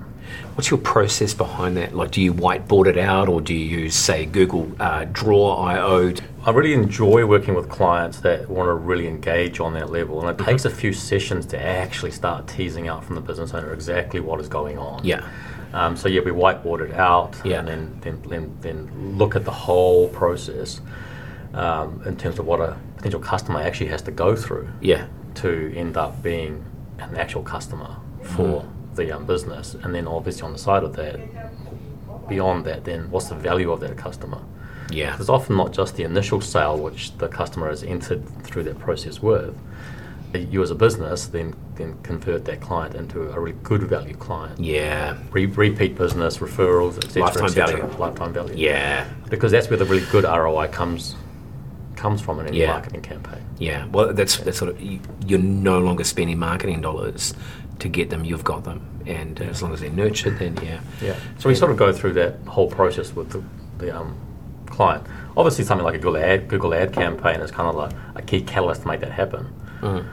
What's 0.55 0.69
your 0.69 0.79
process 0.79 1.33
behind 1.33 1.77
that? 1.77 1.95
Like, 1.95 2.11
do 2.11 2.21
you 2.21 2.31
whiteboard 2.33 2.85
it 2.87 2.97
out, 2.97 3.27
or 3.27 3.41
do 3.41 3.53
you 3.55 3.79
use, 3.81 3.95
say, 3.95 4.25
Google 4.25 4.71
uh, 4.79 5.05
Draw 5.11 5.55
IO? 5.55 6.13
I 6.45 6.51
really 6.51 6.73
enjoy 6.73 7.25
working 7.25 7.55
with 7.55 7.69
clients 7.69 8.19
that 8.19 8.47
want 8.49 8.67
to 8.67 8.73
really 8.73 9.07
engage 9.07 9.59
on 9.59 9.73
that 9.73 9.89
level, 9.91 10.21
and 10.25 10.39
it 10.39 10.43
takes 10.43 10.65
a 10.65 10.69
few 10.69 10.93
sessions 10.93 11.47
to 11.47 11.59
actually 11.63 12.11
start 12.11 12.47
teasing 12.47 12.87
out 12.87 13.03
from 13.03 13.15
the 13.15 13.21
business 13.21 13.53
owner 13.53 13.73
exactly 13.73 14.19
what 14.19 14.39
is 14.39 14.47
going 14.47 14.77
on. 14.77 15.03
Yeah. 15.03 15.27
Um, 15.73 15.97
so 15.97 16.07
yeah, 16.07 16.21
we 16.21 16.29
whiteboard 16.29 16.81
it 16.87 16.93
out, 16.93 17.35
Yeah. 17.43 17.59
and 17.59 17.67
then, 17.67 17.97
then 18.01 18.21
then 18.29 18.57
then 18.61 19.17
look 19.17 19.35
at 19.35 19.45
the 19.45 19.51
whole 19.51 20.07
process 20.09 20.81
um, 21.55 22.01
in 22.05 22.15
terms 22.15 22.37
of 22.37 22.45
what 22.45 22.59
a 22.59 22.77
potential 22.97 23.19
customer 23.19 23.59
actually 23.59 23.87
has 23.89 24.01
to 24.03 24.11
go 24.11 24.35
through 24.35 24.67
Yeah. 24.81 25.05
To 25.35 25.73
end 25.75 25.97
up 25.97 26.21
being 26.23 26.65
an 26.99 27.15
actual 27.17 27.43
customer 27.43 27.97
for 28.21 28.67
the 28.95 29.11
um, 29.11 29.25
business, 29.25 29.73
and 29.75 29.93
then 29.93 30.07
obviously 30.07 30.43
on 30.43 30.53
the 30.53 30.59
side 30.59 30.83
of 30.83 30.95
that, 30.95 31.19
beyond 32.27 32.65
that, 32.65 32.85
then 32.85 33.09
what's 33.11 33.27
the 33.29 33.35
value 33.35 33.71
of 33.71 33.79
that 33.81 33.97
customer? 33.97 34.41
Yeah. 34.91 35.15
It's 35.19 35.29
often 35.29 35.57
not 35.57 35.73
just 35.73 35.95
the 35.95 36.03
initial 36.03 36.41
sale 36.41 36.77
which 36.77 37.17
the 37.17 37.27
customer 37.27 37.69
has 37.69 37.83
entered 37.83 38.27
through 38.43 38.63
that 38.63 38.79
process 38.79 39.21
with. 39.21 39.57
You 40.35 40.63
as 40.63 40.71
a 40.71 40.75
business 40.75 41.27
then 41.27 41.55
then 41.75 41.95
convert 42.01 42.45
that 42.45 42.59
client 42.59 42.95
into 42.95 43.31
a 43.31 43.39
really 43.39 43.57
good 43.63 43.83
value 43.83 44.15
client. 44.15 44.59
Yeah. 44.59 45.17
Re- 45.31 45.45
repeat 45.45 45.95
business, 45.95 46.37
referrals, 46.37 46.97
etc. 46.97 47.21
Lifetime 47.23 47.45
et 47.45 47.51
value. 47.51 47.97
Lifetime 47.97 48.33
value. 48.33 48.55
Yeah. 48.55 49.07
Because 49.29 49.51
that's 49.51 49.69
where 49.69 49.77
the 49.77 49.85
really 49.85 50.05
good 50.11 50.23
ROI 50.23 50.69
comes 50.69 51.15
comes 51.95 52.19
from 52.21 52.39
in 52.39 52.47
any 52.47 52.59
Yeah. 52.61 52.71
marketing 52.71 53.01
campaign. 53.01 53.42
Yeah. 53.59 53.85
Well, 53.87 54.13
that's 54.13 54.37
that's 54.37 54.57
sort 54.57 54.71
of 54.71 54.81
you, 54.81 54.99
you're 55.25 55.39
no 55.39 55.79
longer 55.79 56.03
spending 56.03 56.39
marketing 56.39 56.81
dollars 56.81 57.33
to 57.79 57.87
get 57.89 58.09
them. 58.09 58.25
You've 58.25 58.43
got 58.43 58.63
them, 58.63 58.81
and 59.05 59.39
as 59.41 59.61
long 59.61 59.73
as 59.73 59.81
they're 59.81 59.89
nurtured, 59.89 60.39
then 60.39 60.57
yeah. 60.63 60.79
Yeah. 61.01 61.15
So 61.39 61.49
we 61.49 61.55
sort 61.55 61.71
of 61.71 61.77
go 61.77 61.93
through 61.93 62.13
that 62.13 62.39
whole 62.47 62.69
process 62.69 63.13
with 63.15 63.29
the, 63.31 63.43
the 63.77 63.95
um, 63.97 64.15
client. 64.67 65.05
Obviously, 65.35 65.65
something 65.65 65.85
like 65.85 65.95
a 65.95 65.99
Google 65.99 66.17
ad 66.17 66.47
Google 66.47 66.73
ad 66.73 66.93
campaign 66.93 67.39
is 67.41 67.51
kind 67.51 67.69
of 67.69 67.75
like 67.75 67.91
a 68.15 68.21
key 68.21 68.41
catalyst 68.41 68.81
to 68.81 68.87
make 68.87 68.99
that 69.01 69.11
happen. 69.11 69.47
Mm. 69.81 70.05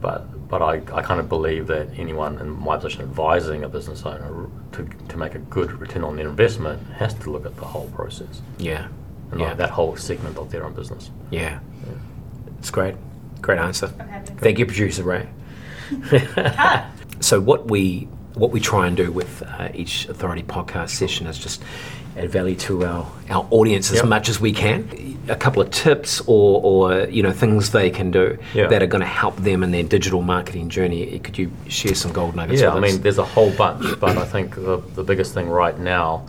But 0.00 0.48
but 0.48 0.62
I, 0.62 0.74
I 0.96 1.02
kind 1.02 1.18
of 1.18 1.28
believe 1.28 1.66
that 1.66 1.88
anyone 1.96 2.38
in 2.38 2.48
my 2.50 2.76
position 2.76 3.02
advising 3.02 3.64
a 3.64 3.68
business 3.68 4.04
owner 4.06 4.48
to, 4.72 4.88
to 5.08 5.16
make 5.16 5.34
a 5.34 5.40
good 5.40 5.72
return 5.72 6.04
on 6.04 6.14
their 6.16 6.28
investment 6.28 6.80
has 6.92 7.14
to 7.14 7.30
look 7.32 7.44
at 7.46 7.56
the 7.56 7.64
whole 7.64 7.88
process 7.88 8.40
Yeah. 8.58 8.86
and 9.32 9.40
Yeah. 9.40 9.48
like 9.48 9.56
that 9.56 9.70
whole 9.70 9.96
segment 9.96 10.38
of 10.38 10.52
their 10.52 10.64
own 10.64 10.72
business. 10.72 11.10
Yeah. 11.30 11.58
It's 12.66 12.72
great. 12.72 12.96
Great 13.42 13.60
answer. 13.60 13.86
Thank 14.38 14.58
you, 14.58 14.66
producer 14.66 15.04
Ray. 15.04 15.28
so 17.20 17.40
what 17.40 17.70
we 17.70 18.08
what 18.34 18.50
we 18.50 18.58
try 18.58 18.88
and 18.88 18.96
do 18.96 19.12
with 19.12 19.40
uh, 19.44 19.68
each 19.72 20.08
authority 20.08 20.42
podcast 20.42 20.88
session 20.90 21.28
is 21.28 21.38
just 21.38 21.62
add 22.16 22.28
value 22.28 22.56
to 22.56 22.84
our, 22.84 23.06
our 23.30 23.46
audience 23.52 23.90
as 23.92 23.98
Yep. 23.98 24.06
much 24.06 24.28
as 24.28 24.40
we 24.40 24.50
can. 24.52 25.16
A 25.28 25.36
couple 25.36 25.62
of 25.62 25.70
tips 25.70 26.20
or, 26.26 26.60
or 26.60 27.04
you 27.08 27.22
know 27.22 27.30
things 27.30 27.70
they 27.70 27.88
can 27.88 28.10
do 28.10 28.36
Yeah. 28.52 28.66
that 28.66 28.82
are 28.82 28.86
going 28.88 29.00
to 29.00 29.06
help 29.06 29.36
them 29.36 29.62
in 29.62 29.70
their 29.70 29.84
digital 29.84 30.22
marketing 30.22 30.68
journey. 30.68 31.20
Could 31.20 31.38
you 31.38 31.52
share 31.68 31.94
some 31.94 32.12
gold 32.12 32.34
nuggets? 32.34 32.60
Yeah, 32.62 32.74
I 32.74 32.78
us? 32.78 32.82
mean, 32.82 33.00
there's 33.00 33.18
a 33.18 33.24
whole 33.24 33.52
bunch, 33.52 34.00
but 34.00 34.18
I 34.18 34.24
think 34.24 34.56
the, 34.56 34.78
the 34.96 35.04
biggest 35.04 35.34
thing 35.34 35.48
right 35.48 35.78
now 35.78 36.26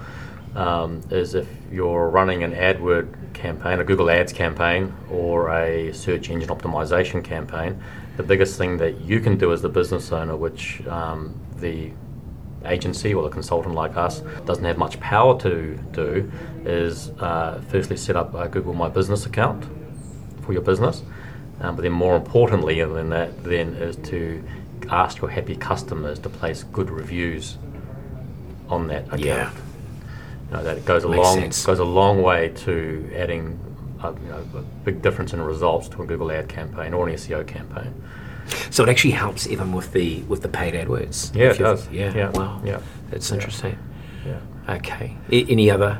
um, 0.57 1.03
is 1.11 1.35
if 1.35 1.47
you're 1.71 2.09
running 2.09 2.43
an 2.43 2.51
AdWord 2.51 3.33
campaign, 3.33 3.79
a 3.79 3.83
Google 3.83 4.09
Ads 4.09 4.33
campaign, 4.33 4.91
or 5.09 5.49
a 5.55 5.93
search 5.93 6.31
engine 6.31 6.49
optimization 6.49 7.23
campaign, 7.23 7.81
the 8.17 8.23
biggest 8.23 8.57
thing 8.57 8.77
that 8.77 8.99
you 9.01 9.19
can 9.19 9.37
do 9.37 9.53
as 9.53 9.61
the 9.61 9.69
business 9.69 10.11
owner, 10.11 10.35
which 10.35 10.85
um, 10.87 11.39
the 11.57 11.91
agency 12.65 13.13
or 13.13 13.21
the 13.21 13.29
consultant 13.29 13.75
like 13.75 13.95
us 13.95 14.21
doesn't 14.45 14.65
have 14.65 14.79
much 14.79 14.99
power 14.99 15.39
to 15.39 15.77
do, 15.91 16.29
is 16.65 17.09
uh, 17.19 17.61
firstly 17.69 17.95
set 17.95 18.15
up 18.15 18.33
a 18.33 18.49
Google 18.49 18.73
My 18.73 18.89
Business 18.89 19.27
account 19.27 19.63
for 20.41 20.53
your 20.53 20.63
business. 20.63 21.03
Um, 21.59 21.75
but 21.75 21.83
then, 21.83 21.91
more 21.91 22.15
importantly 22.15 22.83
than 22.83 23.09
that, 23.09 23.43
then 23.43 23.75
is 23.75 23.95
to 24.09 24.43
ask 24.89 25.21
your 25.21 25.29
happy 25.29 25.55
customers 25.55 26.17
to 26.19 26.29
place 26.29 26.63
good 26.63 26.89
reviews 26.89 27.57
on 28.69 28.87
that 28.87 29.05
account. 29.05 29.21
Yeah. 29.21 29.51
Know, 30.51 30.63
that 30.63 30.85
goes 30.85 31.03
a 31.03 31.09
Makes 31.09 31.23
long 31.23 31.35
sense. 31.39 31.65
goes 31.65 31.79
a 31.79 31.83
long 31.83 32.21
way 32.21 32.49
to 32.49 33.11
adding 33.15 33.59
a, 34.01 34.13
you 34.13 34.29
know, 34.29 34.45
a 34.55 34.61
big 34.85 35.01
difference 35.01 35.33
in 35.33 35.41
results 35.41 35.89
to 35.89 36.01
a 36.03 36.05
Google 36.05 36.31
ad 36.31 36.47
campaign 36.47 36.93
or 36.93 37.07
an 37.09 37.15
SEO 37.15 37.45
campaign. 37.45 37.93
so 38.69 38.83
it 38.83 38.89
actually 38.89 39.11
helps 39.11 39.45
even 39.47 39.73
with 39.73 39.91
the 39.91 40.21
with 40.23 40.41
the 40.41 40.47
paid 40.47 40.73
AdWords. 40.73 41.35
Yeah, 41.35 41.51
it 41.51 41.57
does. 41.57 41.89
Yeah, 41.89 42.13
Yeah, 42.15 42.29
Wow. 42.29 42.61
yeah, 42.63 42.79
That's 43.09 43.29
yeah. 43.29 43.35
interesting. 43.35 43.77
Yeah. 44.25 44.39
Okay. 44.75 45.17
I, 45.31 45.45
any 45.49 45.69
other? 45.69 45.99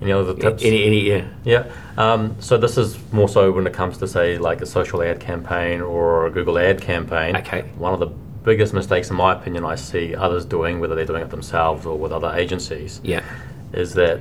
Any 0.00 0.12
other 0.12 0.34
tips? 0.34 0.62
Any, 0.64 0.84
any? 0.84 1.00
Yeah. 1.08 1.24
Yeah. 1.44 1.64
Um, 1.96 2.36
so 2.38 2.56
this 2.58 2.78
is 2.78 2.96
more 3.12 3.28
so 3.28 3.50
when 3.50 3.66
it 3.66 3.72
comes 3.72 3.98
to 3.98 4.06
say 4.06 4.38
like 4.38 4.60
a 4.60 4.66
social 4.66 5.02
ad 5.02 5.18
campaign 5.18 5.80
or 5.80 6.26
a 6.26 6.30
Google 6.30 6.58
ad 6.60 6.80
campaign. 6.80 7.34
Okay. 7.36 7.62
One 7.76 7.92
of 7.92 7.98
the 7.98 8.06
biggest 8.44 8.72
mistakes, 8.72 9.10
in 9.10 9.16
my 9.16 9.32
opinion, 9.32 9.64
I 9.64 9.74
see 9.74 10.14
others 10.14 10.44
doing, 10.44 10.78
whether 10.78 10.94
they're 10.94 11.04
doing 11.04 11.22
it 11.22 11.30
themselves 11.30 11.84
or 11.84 11.98
with 11.98 12.12
other 12.12 12.32
agencies, 12.34 13.00
Yeah. 13.02 13.22
Is 13.72 13.94
that 13.94 14.20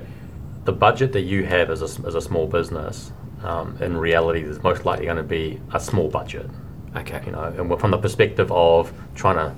the 0.66 0.72
budget 0.72 1.14
that 1.14 1.22
you 1.22 1.46
have 1.46 1.70
as 1.70 1.82
a, 1.82 2.08
as 2.08 2.16
a 2.16 2.22
small 2.22 2.48
business, 2.48 3.12
um, 3.44 3.78
in 3.82 3.96
reality, 3.96 4.42
is 4.42 4.62
most 4.64 4.86
likely 4.86 5.06
going 5.06 5.18
to 5.18 5.24
be 5.24 5.60
a 5.74 5.80
small 5.80 6.10
budget. 6.10 6.50
Okay. 6.96 7.22
You 7.26 7.32
know, 7.32 7.44
and 7.44 7.80
from 7.80 7.92
the 7.92 7.98
perspective 7.98 8.52
of 8.52 8.92
trying 9.16 9.36
to 9.36 9.56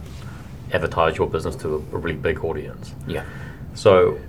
advertise 0.74 1.18
your 1.18 1.28
business 1.28 1.56
to 1.58 1.76
a, 1.76 1.96
a 1.96 1.98
really 1.98 2.18
big 2.18 2.44
audience. 2.44 2.94
Yeah. 3.08 3.26
So, 3.74 4.20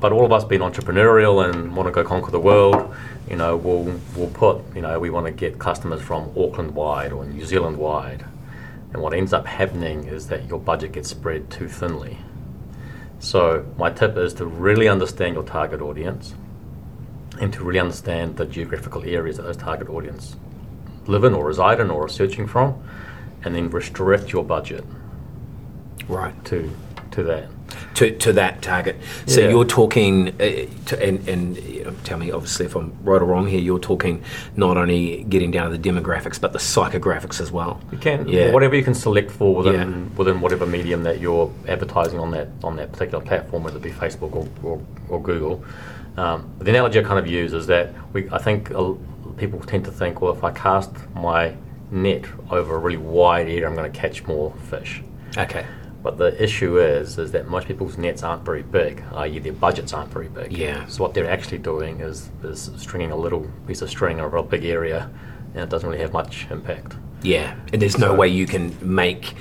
but 0.00 0.12
all 0.12 0.24
of 0.24 0.32
us 0.32 0.44
being 0.44 0.62
entrepreneurial 0.62 1.48
and 1.48 1.74
want 1.76 1.86
to 1.86 1.92
go 1.92 2.04
conquer 2.04 2.30
the 2.30 2.40
world, 2.40 2.94
you 3.28 3.36
know, 3.36 3.56
we'll, 3.56 3.98
we'll 4.16 4.30
put, 4.30 4.62
you 4.74 4.82
know, 4.82 4.98
we 4.98 5.10
want 5.10 5.26
to 5.26 5.32
get 5.32 5.58
customers 5.58 6.02
from 6.02 6.30
Auckland 6.36 6.74
wide 6.74 7.12
or 7.12 7.24
New 7.24 7.44
Zealand 7.44 7.76
wide. 7.76 8.24
And 8.92 9.00
what 9.00 9.14
ends 9.14 9.32
up 9.32 9.46
happening 9.46 10.04
is 10.04 10.26
that 10.28 10.48
your 10.48 10.58
budget 10.58 10.92
gets 10.92 11.10
spread 11.10 11.50
too 11.50 11.68
thinly. 11.68 12.18
So, 13.20 13.66
my 13.76 13.90
tip 13.90 14.16
is 14.16 14.32
to 14.34 14.46
really 14.46 14.88
understand 14.88 15.34
your 15.34 15.44
target 15.44 15.82
audience 15.82 16.34
and 17.38 17.52
to 17.52 17.62
really 17.62 17.78
understand 17.78 18.36
the 18.36 18.46
geographical 18.46 19.04
areas 19.04 19.36
that 19.36 19.42
those 19.42 19.58
target 19.58 19.88
audience 19.88 20.36
live 21.06 21.24
in 21.24 21.34
or 21.34 21.44
reside 21.44 21.80
in 21.80 21.90
or 21.90 22.06
are 22.06 22.08
searching 22.08 22.46
from, 22.46 22.82
and 23.44 23.54
then 23.54 23.70
restrict 23.70 24.32
your 24.32 24.44
budget 24.44 24.84
Right. 26.08 26.34
to, 26.46 26.70
to 27.12 27.22
that. 27.24 27.48
To, 27.94 28.16
to 28.18 28.32
that 28.32 28.62
target. 28.62 28.96
So 29.26 29.40
Yeah. 29.40 29.50
you're 29.50 29.64
talking, 29.66 30.28
uh, 30.40 30.66
to, 30.86 31.02
and, 31.02 31.28
and 31.28 31.56
you 31.58 31.84
know, 31.84 31.92
tell 32.02 32.16
me 32.18 32.30
obviously 32.30 32.64
if 32.66 32.74
I'm 32.74 32.92
right 33.02 33.20
or 33.20 33.26
wrong 33.26 33.46
here, 33.46 33.60
you're 33.60 33.78
talking 33.78 34.22
not 34.56 34.76
only 34.78 35.24
getting 35.28 35.50
down 35.50 35.70
to 35.70 35.76
the 35.76 35.88
demographics, 35.90 36.40
but 36.40 36.52
the 36.52 36.58
psychographics 36.58 37.40
as 37.40 37.52
well. 37.52 37.80
You 37.92 37.98
can 37.98 38.26
Yeah. 38.26 38.52
whatever 38.52 38.74
you 38.74 38.82
can 38.82 38.94
select 38.94 39.30
for 39.30 39.54
within 39.54 39.74
Yeah. 40.10 40.16
within 40.18 40.40
whatever 40.40 40.64
medium 40.66 41.02
that 41.02 41.20
you're 41.20 41.50
advertising 41.68 42.18
on 42.18 42.30
that 42.30 42.48
on 42.64 42.76
that 42.76 42.90
particular 42.92 43.22
platform, 43.22 43.64
whether 43.64 43.76
it 43.76 43.82
be 43.82 43.90
Facebook 43.90 44.34
or, 44.34 44.48
or, 44.62 44.80
or 45.10 45.20
Google. 45.22 45.62
Um, 46.16 46.48
the 46.58 46.70
analogy 46.70 46.98
I 47.00 47.02
kind 47.02 47.18
of 47.18 47.26
use 47.26 47.52
is 47.52 47.66
that 47.66 47.92
we 48.14 48.28
I 48.32 48.38
think 48.38 48.70
uh, 48.70 48.92
people 49.36 49.60
tend 49.60 49.84
to 49.84 49.90
think, 49.90 50.20
well, 50.22 50.32
if 50.32 50.42
I 50.42 50.52
cast 50.52 50.90
my 51.14 51.54
net 51.90 52.24
over 52.50 52.76
a 52.76 52.78
really 52.78 52.96
wide 52.96 53.46
area, 53.48 53.66
I'm 53.68 53.74
going 53.74 53.90
to 53.90 53.98
catch 53.98 54.24
more 54.26 54.52
fish. 54.70 55.02
Okay. 55.36 55.66
But 56.02 56.16
the 56.16 56.42
issue 56.42 56.78
is, 56.78 57.18
is 57.18 57.32
that 57.32 57.48
most 57.48 57.66
people's 57.66 57.98
nets 57.98 58.22
aren't 58.22 58.42
very 58.42 58.62
big, 58.62 59.02
i.e., 59.16 59.38
their 59.38 59.52
budgets 59.52 59.92
aren't 59.92 60.10
very 60.10 60.28
big. 60.28 60.56
Yeah. 60.56 60.86
So 60.86 61.02
what 61.02 61.12
they're 61.12 61.30
actually 61.30 61.58
doing 61.58 62.00
is 62.00 62.30
is 62.42 62.70
stringing 62.78 63.10
a 63.10 63.16
little 63.16 63.50
piece 63.66 63.82
of 63.82 63.90
string 63.90 64.18
over 64.18 64.38
a 64.38 64.42
big 64.42 64.64
area, 64.64 65.10
and 65.54 65.62
it 65.62 65.68
doesn't 65.68 65.88
really 65.88 66.00
have 66.00 66.12
much 66.12 66.46
impact. 66.50 66.96
Yeah. 67.22 67.54
And 67.72 67.82
there's 67.82 67.98
no 67.98 68.14
way 68.14 68.28
you 68.28 68.46
can 68.46 68.74
make 68.80 69.34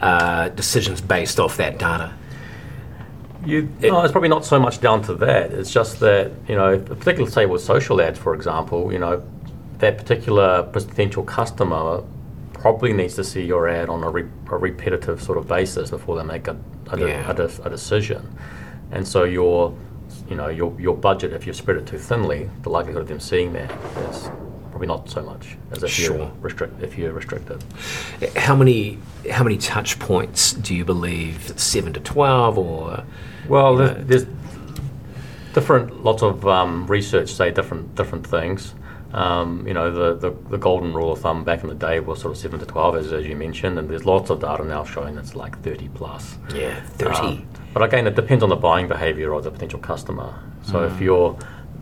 uh, 0.00 0.50
decisions 0.50 1.00
based 1.00 1.40
off 1.40 1.56
that 1.56 1.78
data. 1.78 2.12
You, 3.46 3.68
no, 3.80 4.02
it's 4.02 4.12
probably 4.12 4.28
not 4.28 4.44
so 4.44 4.60
much 4.60 4.80
down 4.80 5.02
to 5.04 5.14
that. 5.14 5.50
It's 5.50 5.72
just 5.72 5.98
that 6.00 6.30
you 6.46 6.54
know, 6.54 6.78
particularly 6.78 7.30
say 7.30 7.46
with 7.46 7.62
social 7.62 8.00
ads, 8.00 8.18
for 8.18 8.34
example, 8.34 8.92
you 8.92 8.98
know, 8.98 9.24
that 9.78 9.96
particular 9.96 10.62
potential 10.62 11.24
customer 11.24 12.04
probably 12.62 12.92
needs 12.92 13.14
to 13.16 13.24
see 13.24 13.44
your 13.44 13.68
ad 13.68 13.88
on 13.88 14.04
a, 14.04 14.08
re- 14.10 14.28
a 14.50 14.56
repetitive 14.56 15.20
sort 15.20 15.36
of 15.36 15.48
basis 15.48 15.90
before 15.90 16.16
they 16.16 16.22
make 16.22 16.46
a, 16.46 16.56
a, 16.90 16.96
de- 16.96 17.08
Yeah. 17.08 17.30
a, 17.30 17.34
de- 17.34 17.62
a 17.64 17.68
decision. 17.68 18.36
And 18.92 19.06
so 19.06 19.24
your, 19.24 19.76
you 20.30 20.36
know, 20.36 20.48
your 20.48 20.72
your 20.80 20.96
budget, 20.96 21.32
if 21.32 21.44
you 21.46 21.52
spread 21.52 21.76
it 21.76 21.86
too 21.86 21.98
thinly, 21.98 22.48
the 22.62 22.70
likelihood 22.70 23.02
of 23.02 23.08
them 23.08 23.18
seeing 23.20 23.52
that 23.54 23.70
is 24.10 24.30
probably 24.70 24.86
not 24.86 25.10
so 25.10 25.22
much 25.22 25.56
as 25.72 25.82
if 25.82 25.90
Sure. 25.90 26.16
you're 26.16 26.32
restrict 26.40 26.80
if 26.82 26.96
you're 26.96 27.12
restricted. 27.12 27.62
How 28.36 28.54
many 28.54 28.98
how 29.30 29.42
many 29.42 29.58
touch 29.58 29.98
points 29.98 30.52
do 30.52 30.72
you 30.74 30.84
believe? 30.84 31.52
Seven 31.58 31.92
to 31.94 32.00
twelve, 32.00 32.56
or 32.58 33.02
Well, 33.48 33.76
there's, 33.76 33.90
know, 33.98 34.04
there's 34.04 34.26
different 35.54 36.04
lots 36.04 36.22
of 36.22 36.46
um, 36.46 36.86
research 36.86 37.32
say 37.32 37.50
different 37.50 37.94
different 37.96 38.26
things. 38.26 38.74
Um, 39.12 39.66
you 39.66 39.74
know, 39.74 39.90
the, 39.90 40.30
the, 40.30 40.36
the 40.48 40.58
golden 40.58 40.94
rule 40.94 41.12
of 41.12 41.20
thumb 41.20 41.44
back 41.44 41.62
in 41.62 41.68
the 41.68 41.74
day 41.74 42.00
was 42.00 42.20
sort 42.20 42.32
of 42.32 42.38
seven 42.38 42.58
to 42.60 42.66
twelve, 42.66 42.96
as, 42.96 43.12
as 43.12 43.26
you 43.26 43.36
mentioned, 43.36 43.78
and 43.78 43.88
there's 43.88 44.06
lots 44.06 44.30
of 44.30 44.40
data 44.40 44.64
now 44.64 44.84
showing 44.84 45.18
it's 45.18 45.34
like 45.34 45.58
thirty 45.62 45.88
plus. 45.88 46.36
yeah, 46.54 46.80
thirty. 46.96 47.18
Um, 47.18 47.48
but 47.74 47.82
again, 47.82 48.06
it 48.06 48.14
depends 48.16 48.42
on 48.42 48.48
the 48.48 48.56
buying 48.56 48.88
behavior 48.88 49.32
of 49.34 49.44
the 49.44 49.50
potential 49.50 49.78
customer. 49.78 50.34
So 50.62 50.84
if 50.84 51.00
you're 51.00 51.36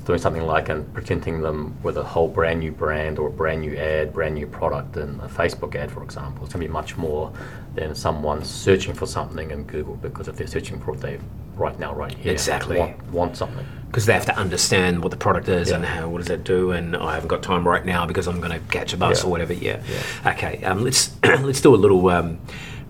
doing 0.07 0.19
something 0.19 0.43
like 0.43 0.69
and 0.69 0.93
presenting 0.95 1.41
them 1.43 1.77
with 1.83 1.97
a 1.97 2.03
whole 2.03 2.27
brand 2.27 2.61
new 2.61 2.73
brand 2.73 3.19
or 3.19 3.29
a 3.29 3.31
brand 3.31 3.61
new 3.61 3.77
ad, 3.77 4.13
brand 4.13 4.35
new 4.35 4.47
product 4.47 4.97
in 4.97 5.21
a 5.21 5.29
Facebook 5.29 5.75
ad, 5.77 5.91
for 5.91 6.03
example, 6.03 6.45
it's 6.45 6.55
going 6.55 6.63
to 6.63 6.69
be 6.69 6.73
much 6.73 6.97
more 6.97 7.33
than 7.75 7.95
someone 7.95 8.43
searching 8.45 8.95
for 8.95 9.07
something 9.07 9.51
in 9.51 9.65
Google 9.65 9.97
because 9.97 10.27
if 10.27 10.37
they're 10.37 10.47
searching 10.47 10.81
for 10.81 10.95
it, 10.95 11.01
they 11.01 11.21
right 11.55 11.79
now, 11.79 11.95
right 11.95 12.15
here, 12.15 12.33
Exactly. 12.33 12.79
want, 12.79 13.11
want 13.13 13.37
something. 13.37 13.67
Because 13.91 14.07
they 14.07 14.13
have 14.13 14.27
to 14.27 14.37
understand 14.39 15.03
what 15.03 15.11
the 15.11 15.17
product 15.17 15.49
is 15.49 15.73
and 15.73 15.85
how 15.85 16.09
what 16.09 16.19
does 16.19 16.31
it 16.31 16.45
do, 16.45 16.71
and 16.71 16.97
I 16.97 17.15
haven't 17.15 17.27
got 17.29 17.43
time 17.43 17.67
right 17.67 17.85
now 17.85 18.07
because 18.07 18.29
I'm 18.29 18.41
going 18.41 18.53
to 18.53 18.61
catch 18.71 18.93
a 18.93 18.97
bus 18.97 19.21
Yeah. 19.21 19.27
or 19.27 19.31
whatever. 19.33 19.53
Yeah. 19.53 19.83
Okay. 20.25 20.63
Um, 20.63 20.85
let's 20.85 21.11
let's 21.25 21.61
do 21.61 21.75
a 21.75 21.77
little 21.77 22.09
um, 22.09 22.39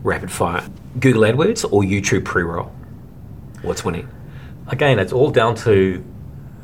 rapid 0.02 0.30
fire. 0.30 0.62
Google 0.98 1.22
AdWords 1.22 1.64
or 1.72 1.82
YouTube 1.82 2.24
pre-roll? 2.26 2.70
What's 3.62 3.82
winning? 3.84 4.08
Again, 4.68 4.98
it's 4.98 5.12
all 5.12 5.30
down 5.30 5.54
to 5.56 6.04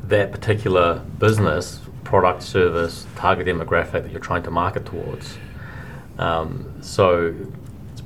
that 0.03 0.31
particular 0.31 0.99
business, 1.19 1.81
product, 2.03 2.43
service, 2.43 3.05
target 3.15 3.47
demographic 3.47 4.03
that 4.03 4.11
you're 4.11 4.19
trying 4.19 4.43
to 4.43 4.51
market 4.51 4.85
towards. 4.85 5.37
Um, 6.19 6.73
so 6.81 7.33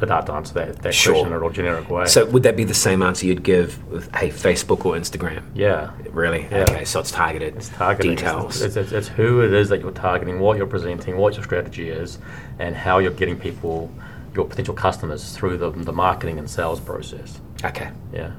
hard 0.09 0.25
to 0.27 0.33
answer 0.33 0.53
that, 0.55 0.81
that 0.81 0.93
Sure. 0.93 1.13
question 1.13 1.27
in 1.27 1.33
a 1.33 1.39
real 1.39 1.49
generic 1.49 1.89
way. 1.89 2.05
So 2.05 2.25
would 2.25 2.43
that 2.43 2.55
be 2.57 2.63
the 2.63 2.73
same 2.73 3.01
answer 3.01 3.25
you'd 3.25 3.43
give 3.43 3.83
with 3.91 4.13
hey 4.15 4.29
Facebook 4.29 4.85
or 4.85 4.95
Instagram? 4.95 5.43
yeah, 5.53 5.91
Really? 6.11 6.47
Yeah. 6.51 6.63
Okay. 6.69 6.83
So 6.85 6.99
it's 6.99 7.11
targeted. 7.11 7.55
it's 7.55 7.69
targeting. 7.69 8.13
It's- 8.13 8.23
details. 8.31 8.61
It's, 8.61 8.75
it's, 8.75 8.91
it's 8.91 9.07
who 9.07 9.41
it 9.41 9.53
is 9.53 9.69
that 9.69 9.79
you're 9.81 9.91
targeting, 9.91 10.39
what 10.39 10.57
you're 10.57 10.67
presenting, 10.67 11.17
what 11.17 11.35
your 11.35 11.43
strategy 11.43 11.89
is, 11.89 12.19
and 12.59 12.75
how 12.75 12.97
you're 12.99 13.11
getting 13.11 13.37
people, 13.39 13.89
your 14.35 14.45
potential 14.45 14.73
customers, 14.73 15.31
through 15.35 15.57
the, 15.57 15.69
the 15.71 15.93
marketing 15.93 16.37
and 16.39 16.49
sales 16.49 16.79
process. 16.79 17.39
okay. 17.63 17.91
Yeah. 18.13 18.31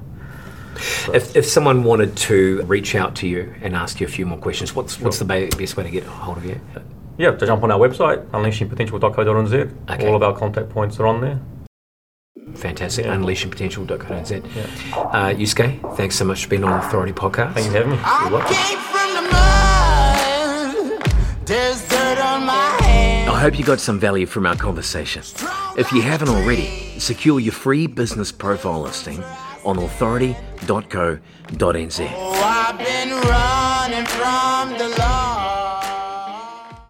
If, 1.13 1.37
if 1.37 1.45
someone 1.47 1.85
wanted 1.85 2.17
to 2.17 2.63
reach 2.63 2.95
out 2.95 3.15
to 3.17 3.29
you 3.29 3.55
and 3.61 3.77
ask 3.77 4.01
you 4.01 4.07
a 4.07 4.11
few 4.11 4.25
more 4.25 4.39
questions, 4.39 4.75
what's 4.75 4.99
what's 4.99 5.19
the 5.19 5.25
best 5.27 5.77
way 5.77 5.85
to 5.85 5.91
get 5.91 6.05
a 6.05 6.09
hold 6.11 6.39
of 6.39 6.47
you? 6.47 6.59
Yeah, 7.19 7.33
to 7.33 7.47
jump 7.47 7.63
on 7.63 7.71
our 7.71 7.79
website, 7.79 8.25
unleashingpotential.co.nz. 8.31 9.91
Okay. 9.91 10.09
All 10.09 10.17
of 10.17 10.23
our 10.23 10.35
contact 10.37 10.71
points 10.71 10.99
are 10.99 11.07
on 11.07 11.21
there. 11.21 11.39
Fantastic. 12.55 13.07
Yeah. 13.07 13.17
Unleashingpotential.co.nz. 13.17 14.43
Uh, 14.95 15.35
Yusuke, 15.35 15.97
thanks 15.97 16.17
so 16.17 16.25
much 16.25 16.45
for 16.45 16.51
being 16.51 16.65
on 16.65 16.79
Authority 16.79 17.13
Podcast. 17.13 17.55
Thank 17.55 17.67
you 17.67 17.73
for 17.73 17.79
having 17.79 17.93
me. 17.93 17.97
You're 17.97 18.31
welcome. 18.31 18.57
I 18.57 18.63
came 18.69 18.79
from 18.93 19.15
the 19.15 19.23
mud. 21.37 21.47
There's 21.47 21.89
dirt 21.89 22.19
on 22.19 22.47
my 22.47 22.77
hands. 22.83 23.29
I 23.31 23.41
hope 23.41 23.59
you 23.59 23.65
got 23.65 23.81
some 23.81 23.99
value 23.99 24.27
from 24.27 24.47
our 24.47 24.55
conversation. 24.57 25.23
If 25.77 25.91
you 25.93 26.03
haven't 26.03 26.29
already, 26.29 26.69
secure 26.99 27.41
your 27.41 27.53
free 27.53 27.87
business 27.87 28.31
profile 28.31 28.83
listing 28.83 29.23
on 29.65 29.79
authority.co.nz. 29.79 31.21
Oh, 32.15 32.33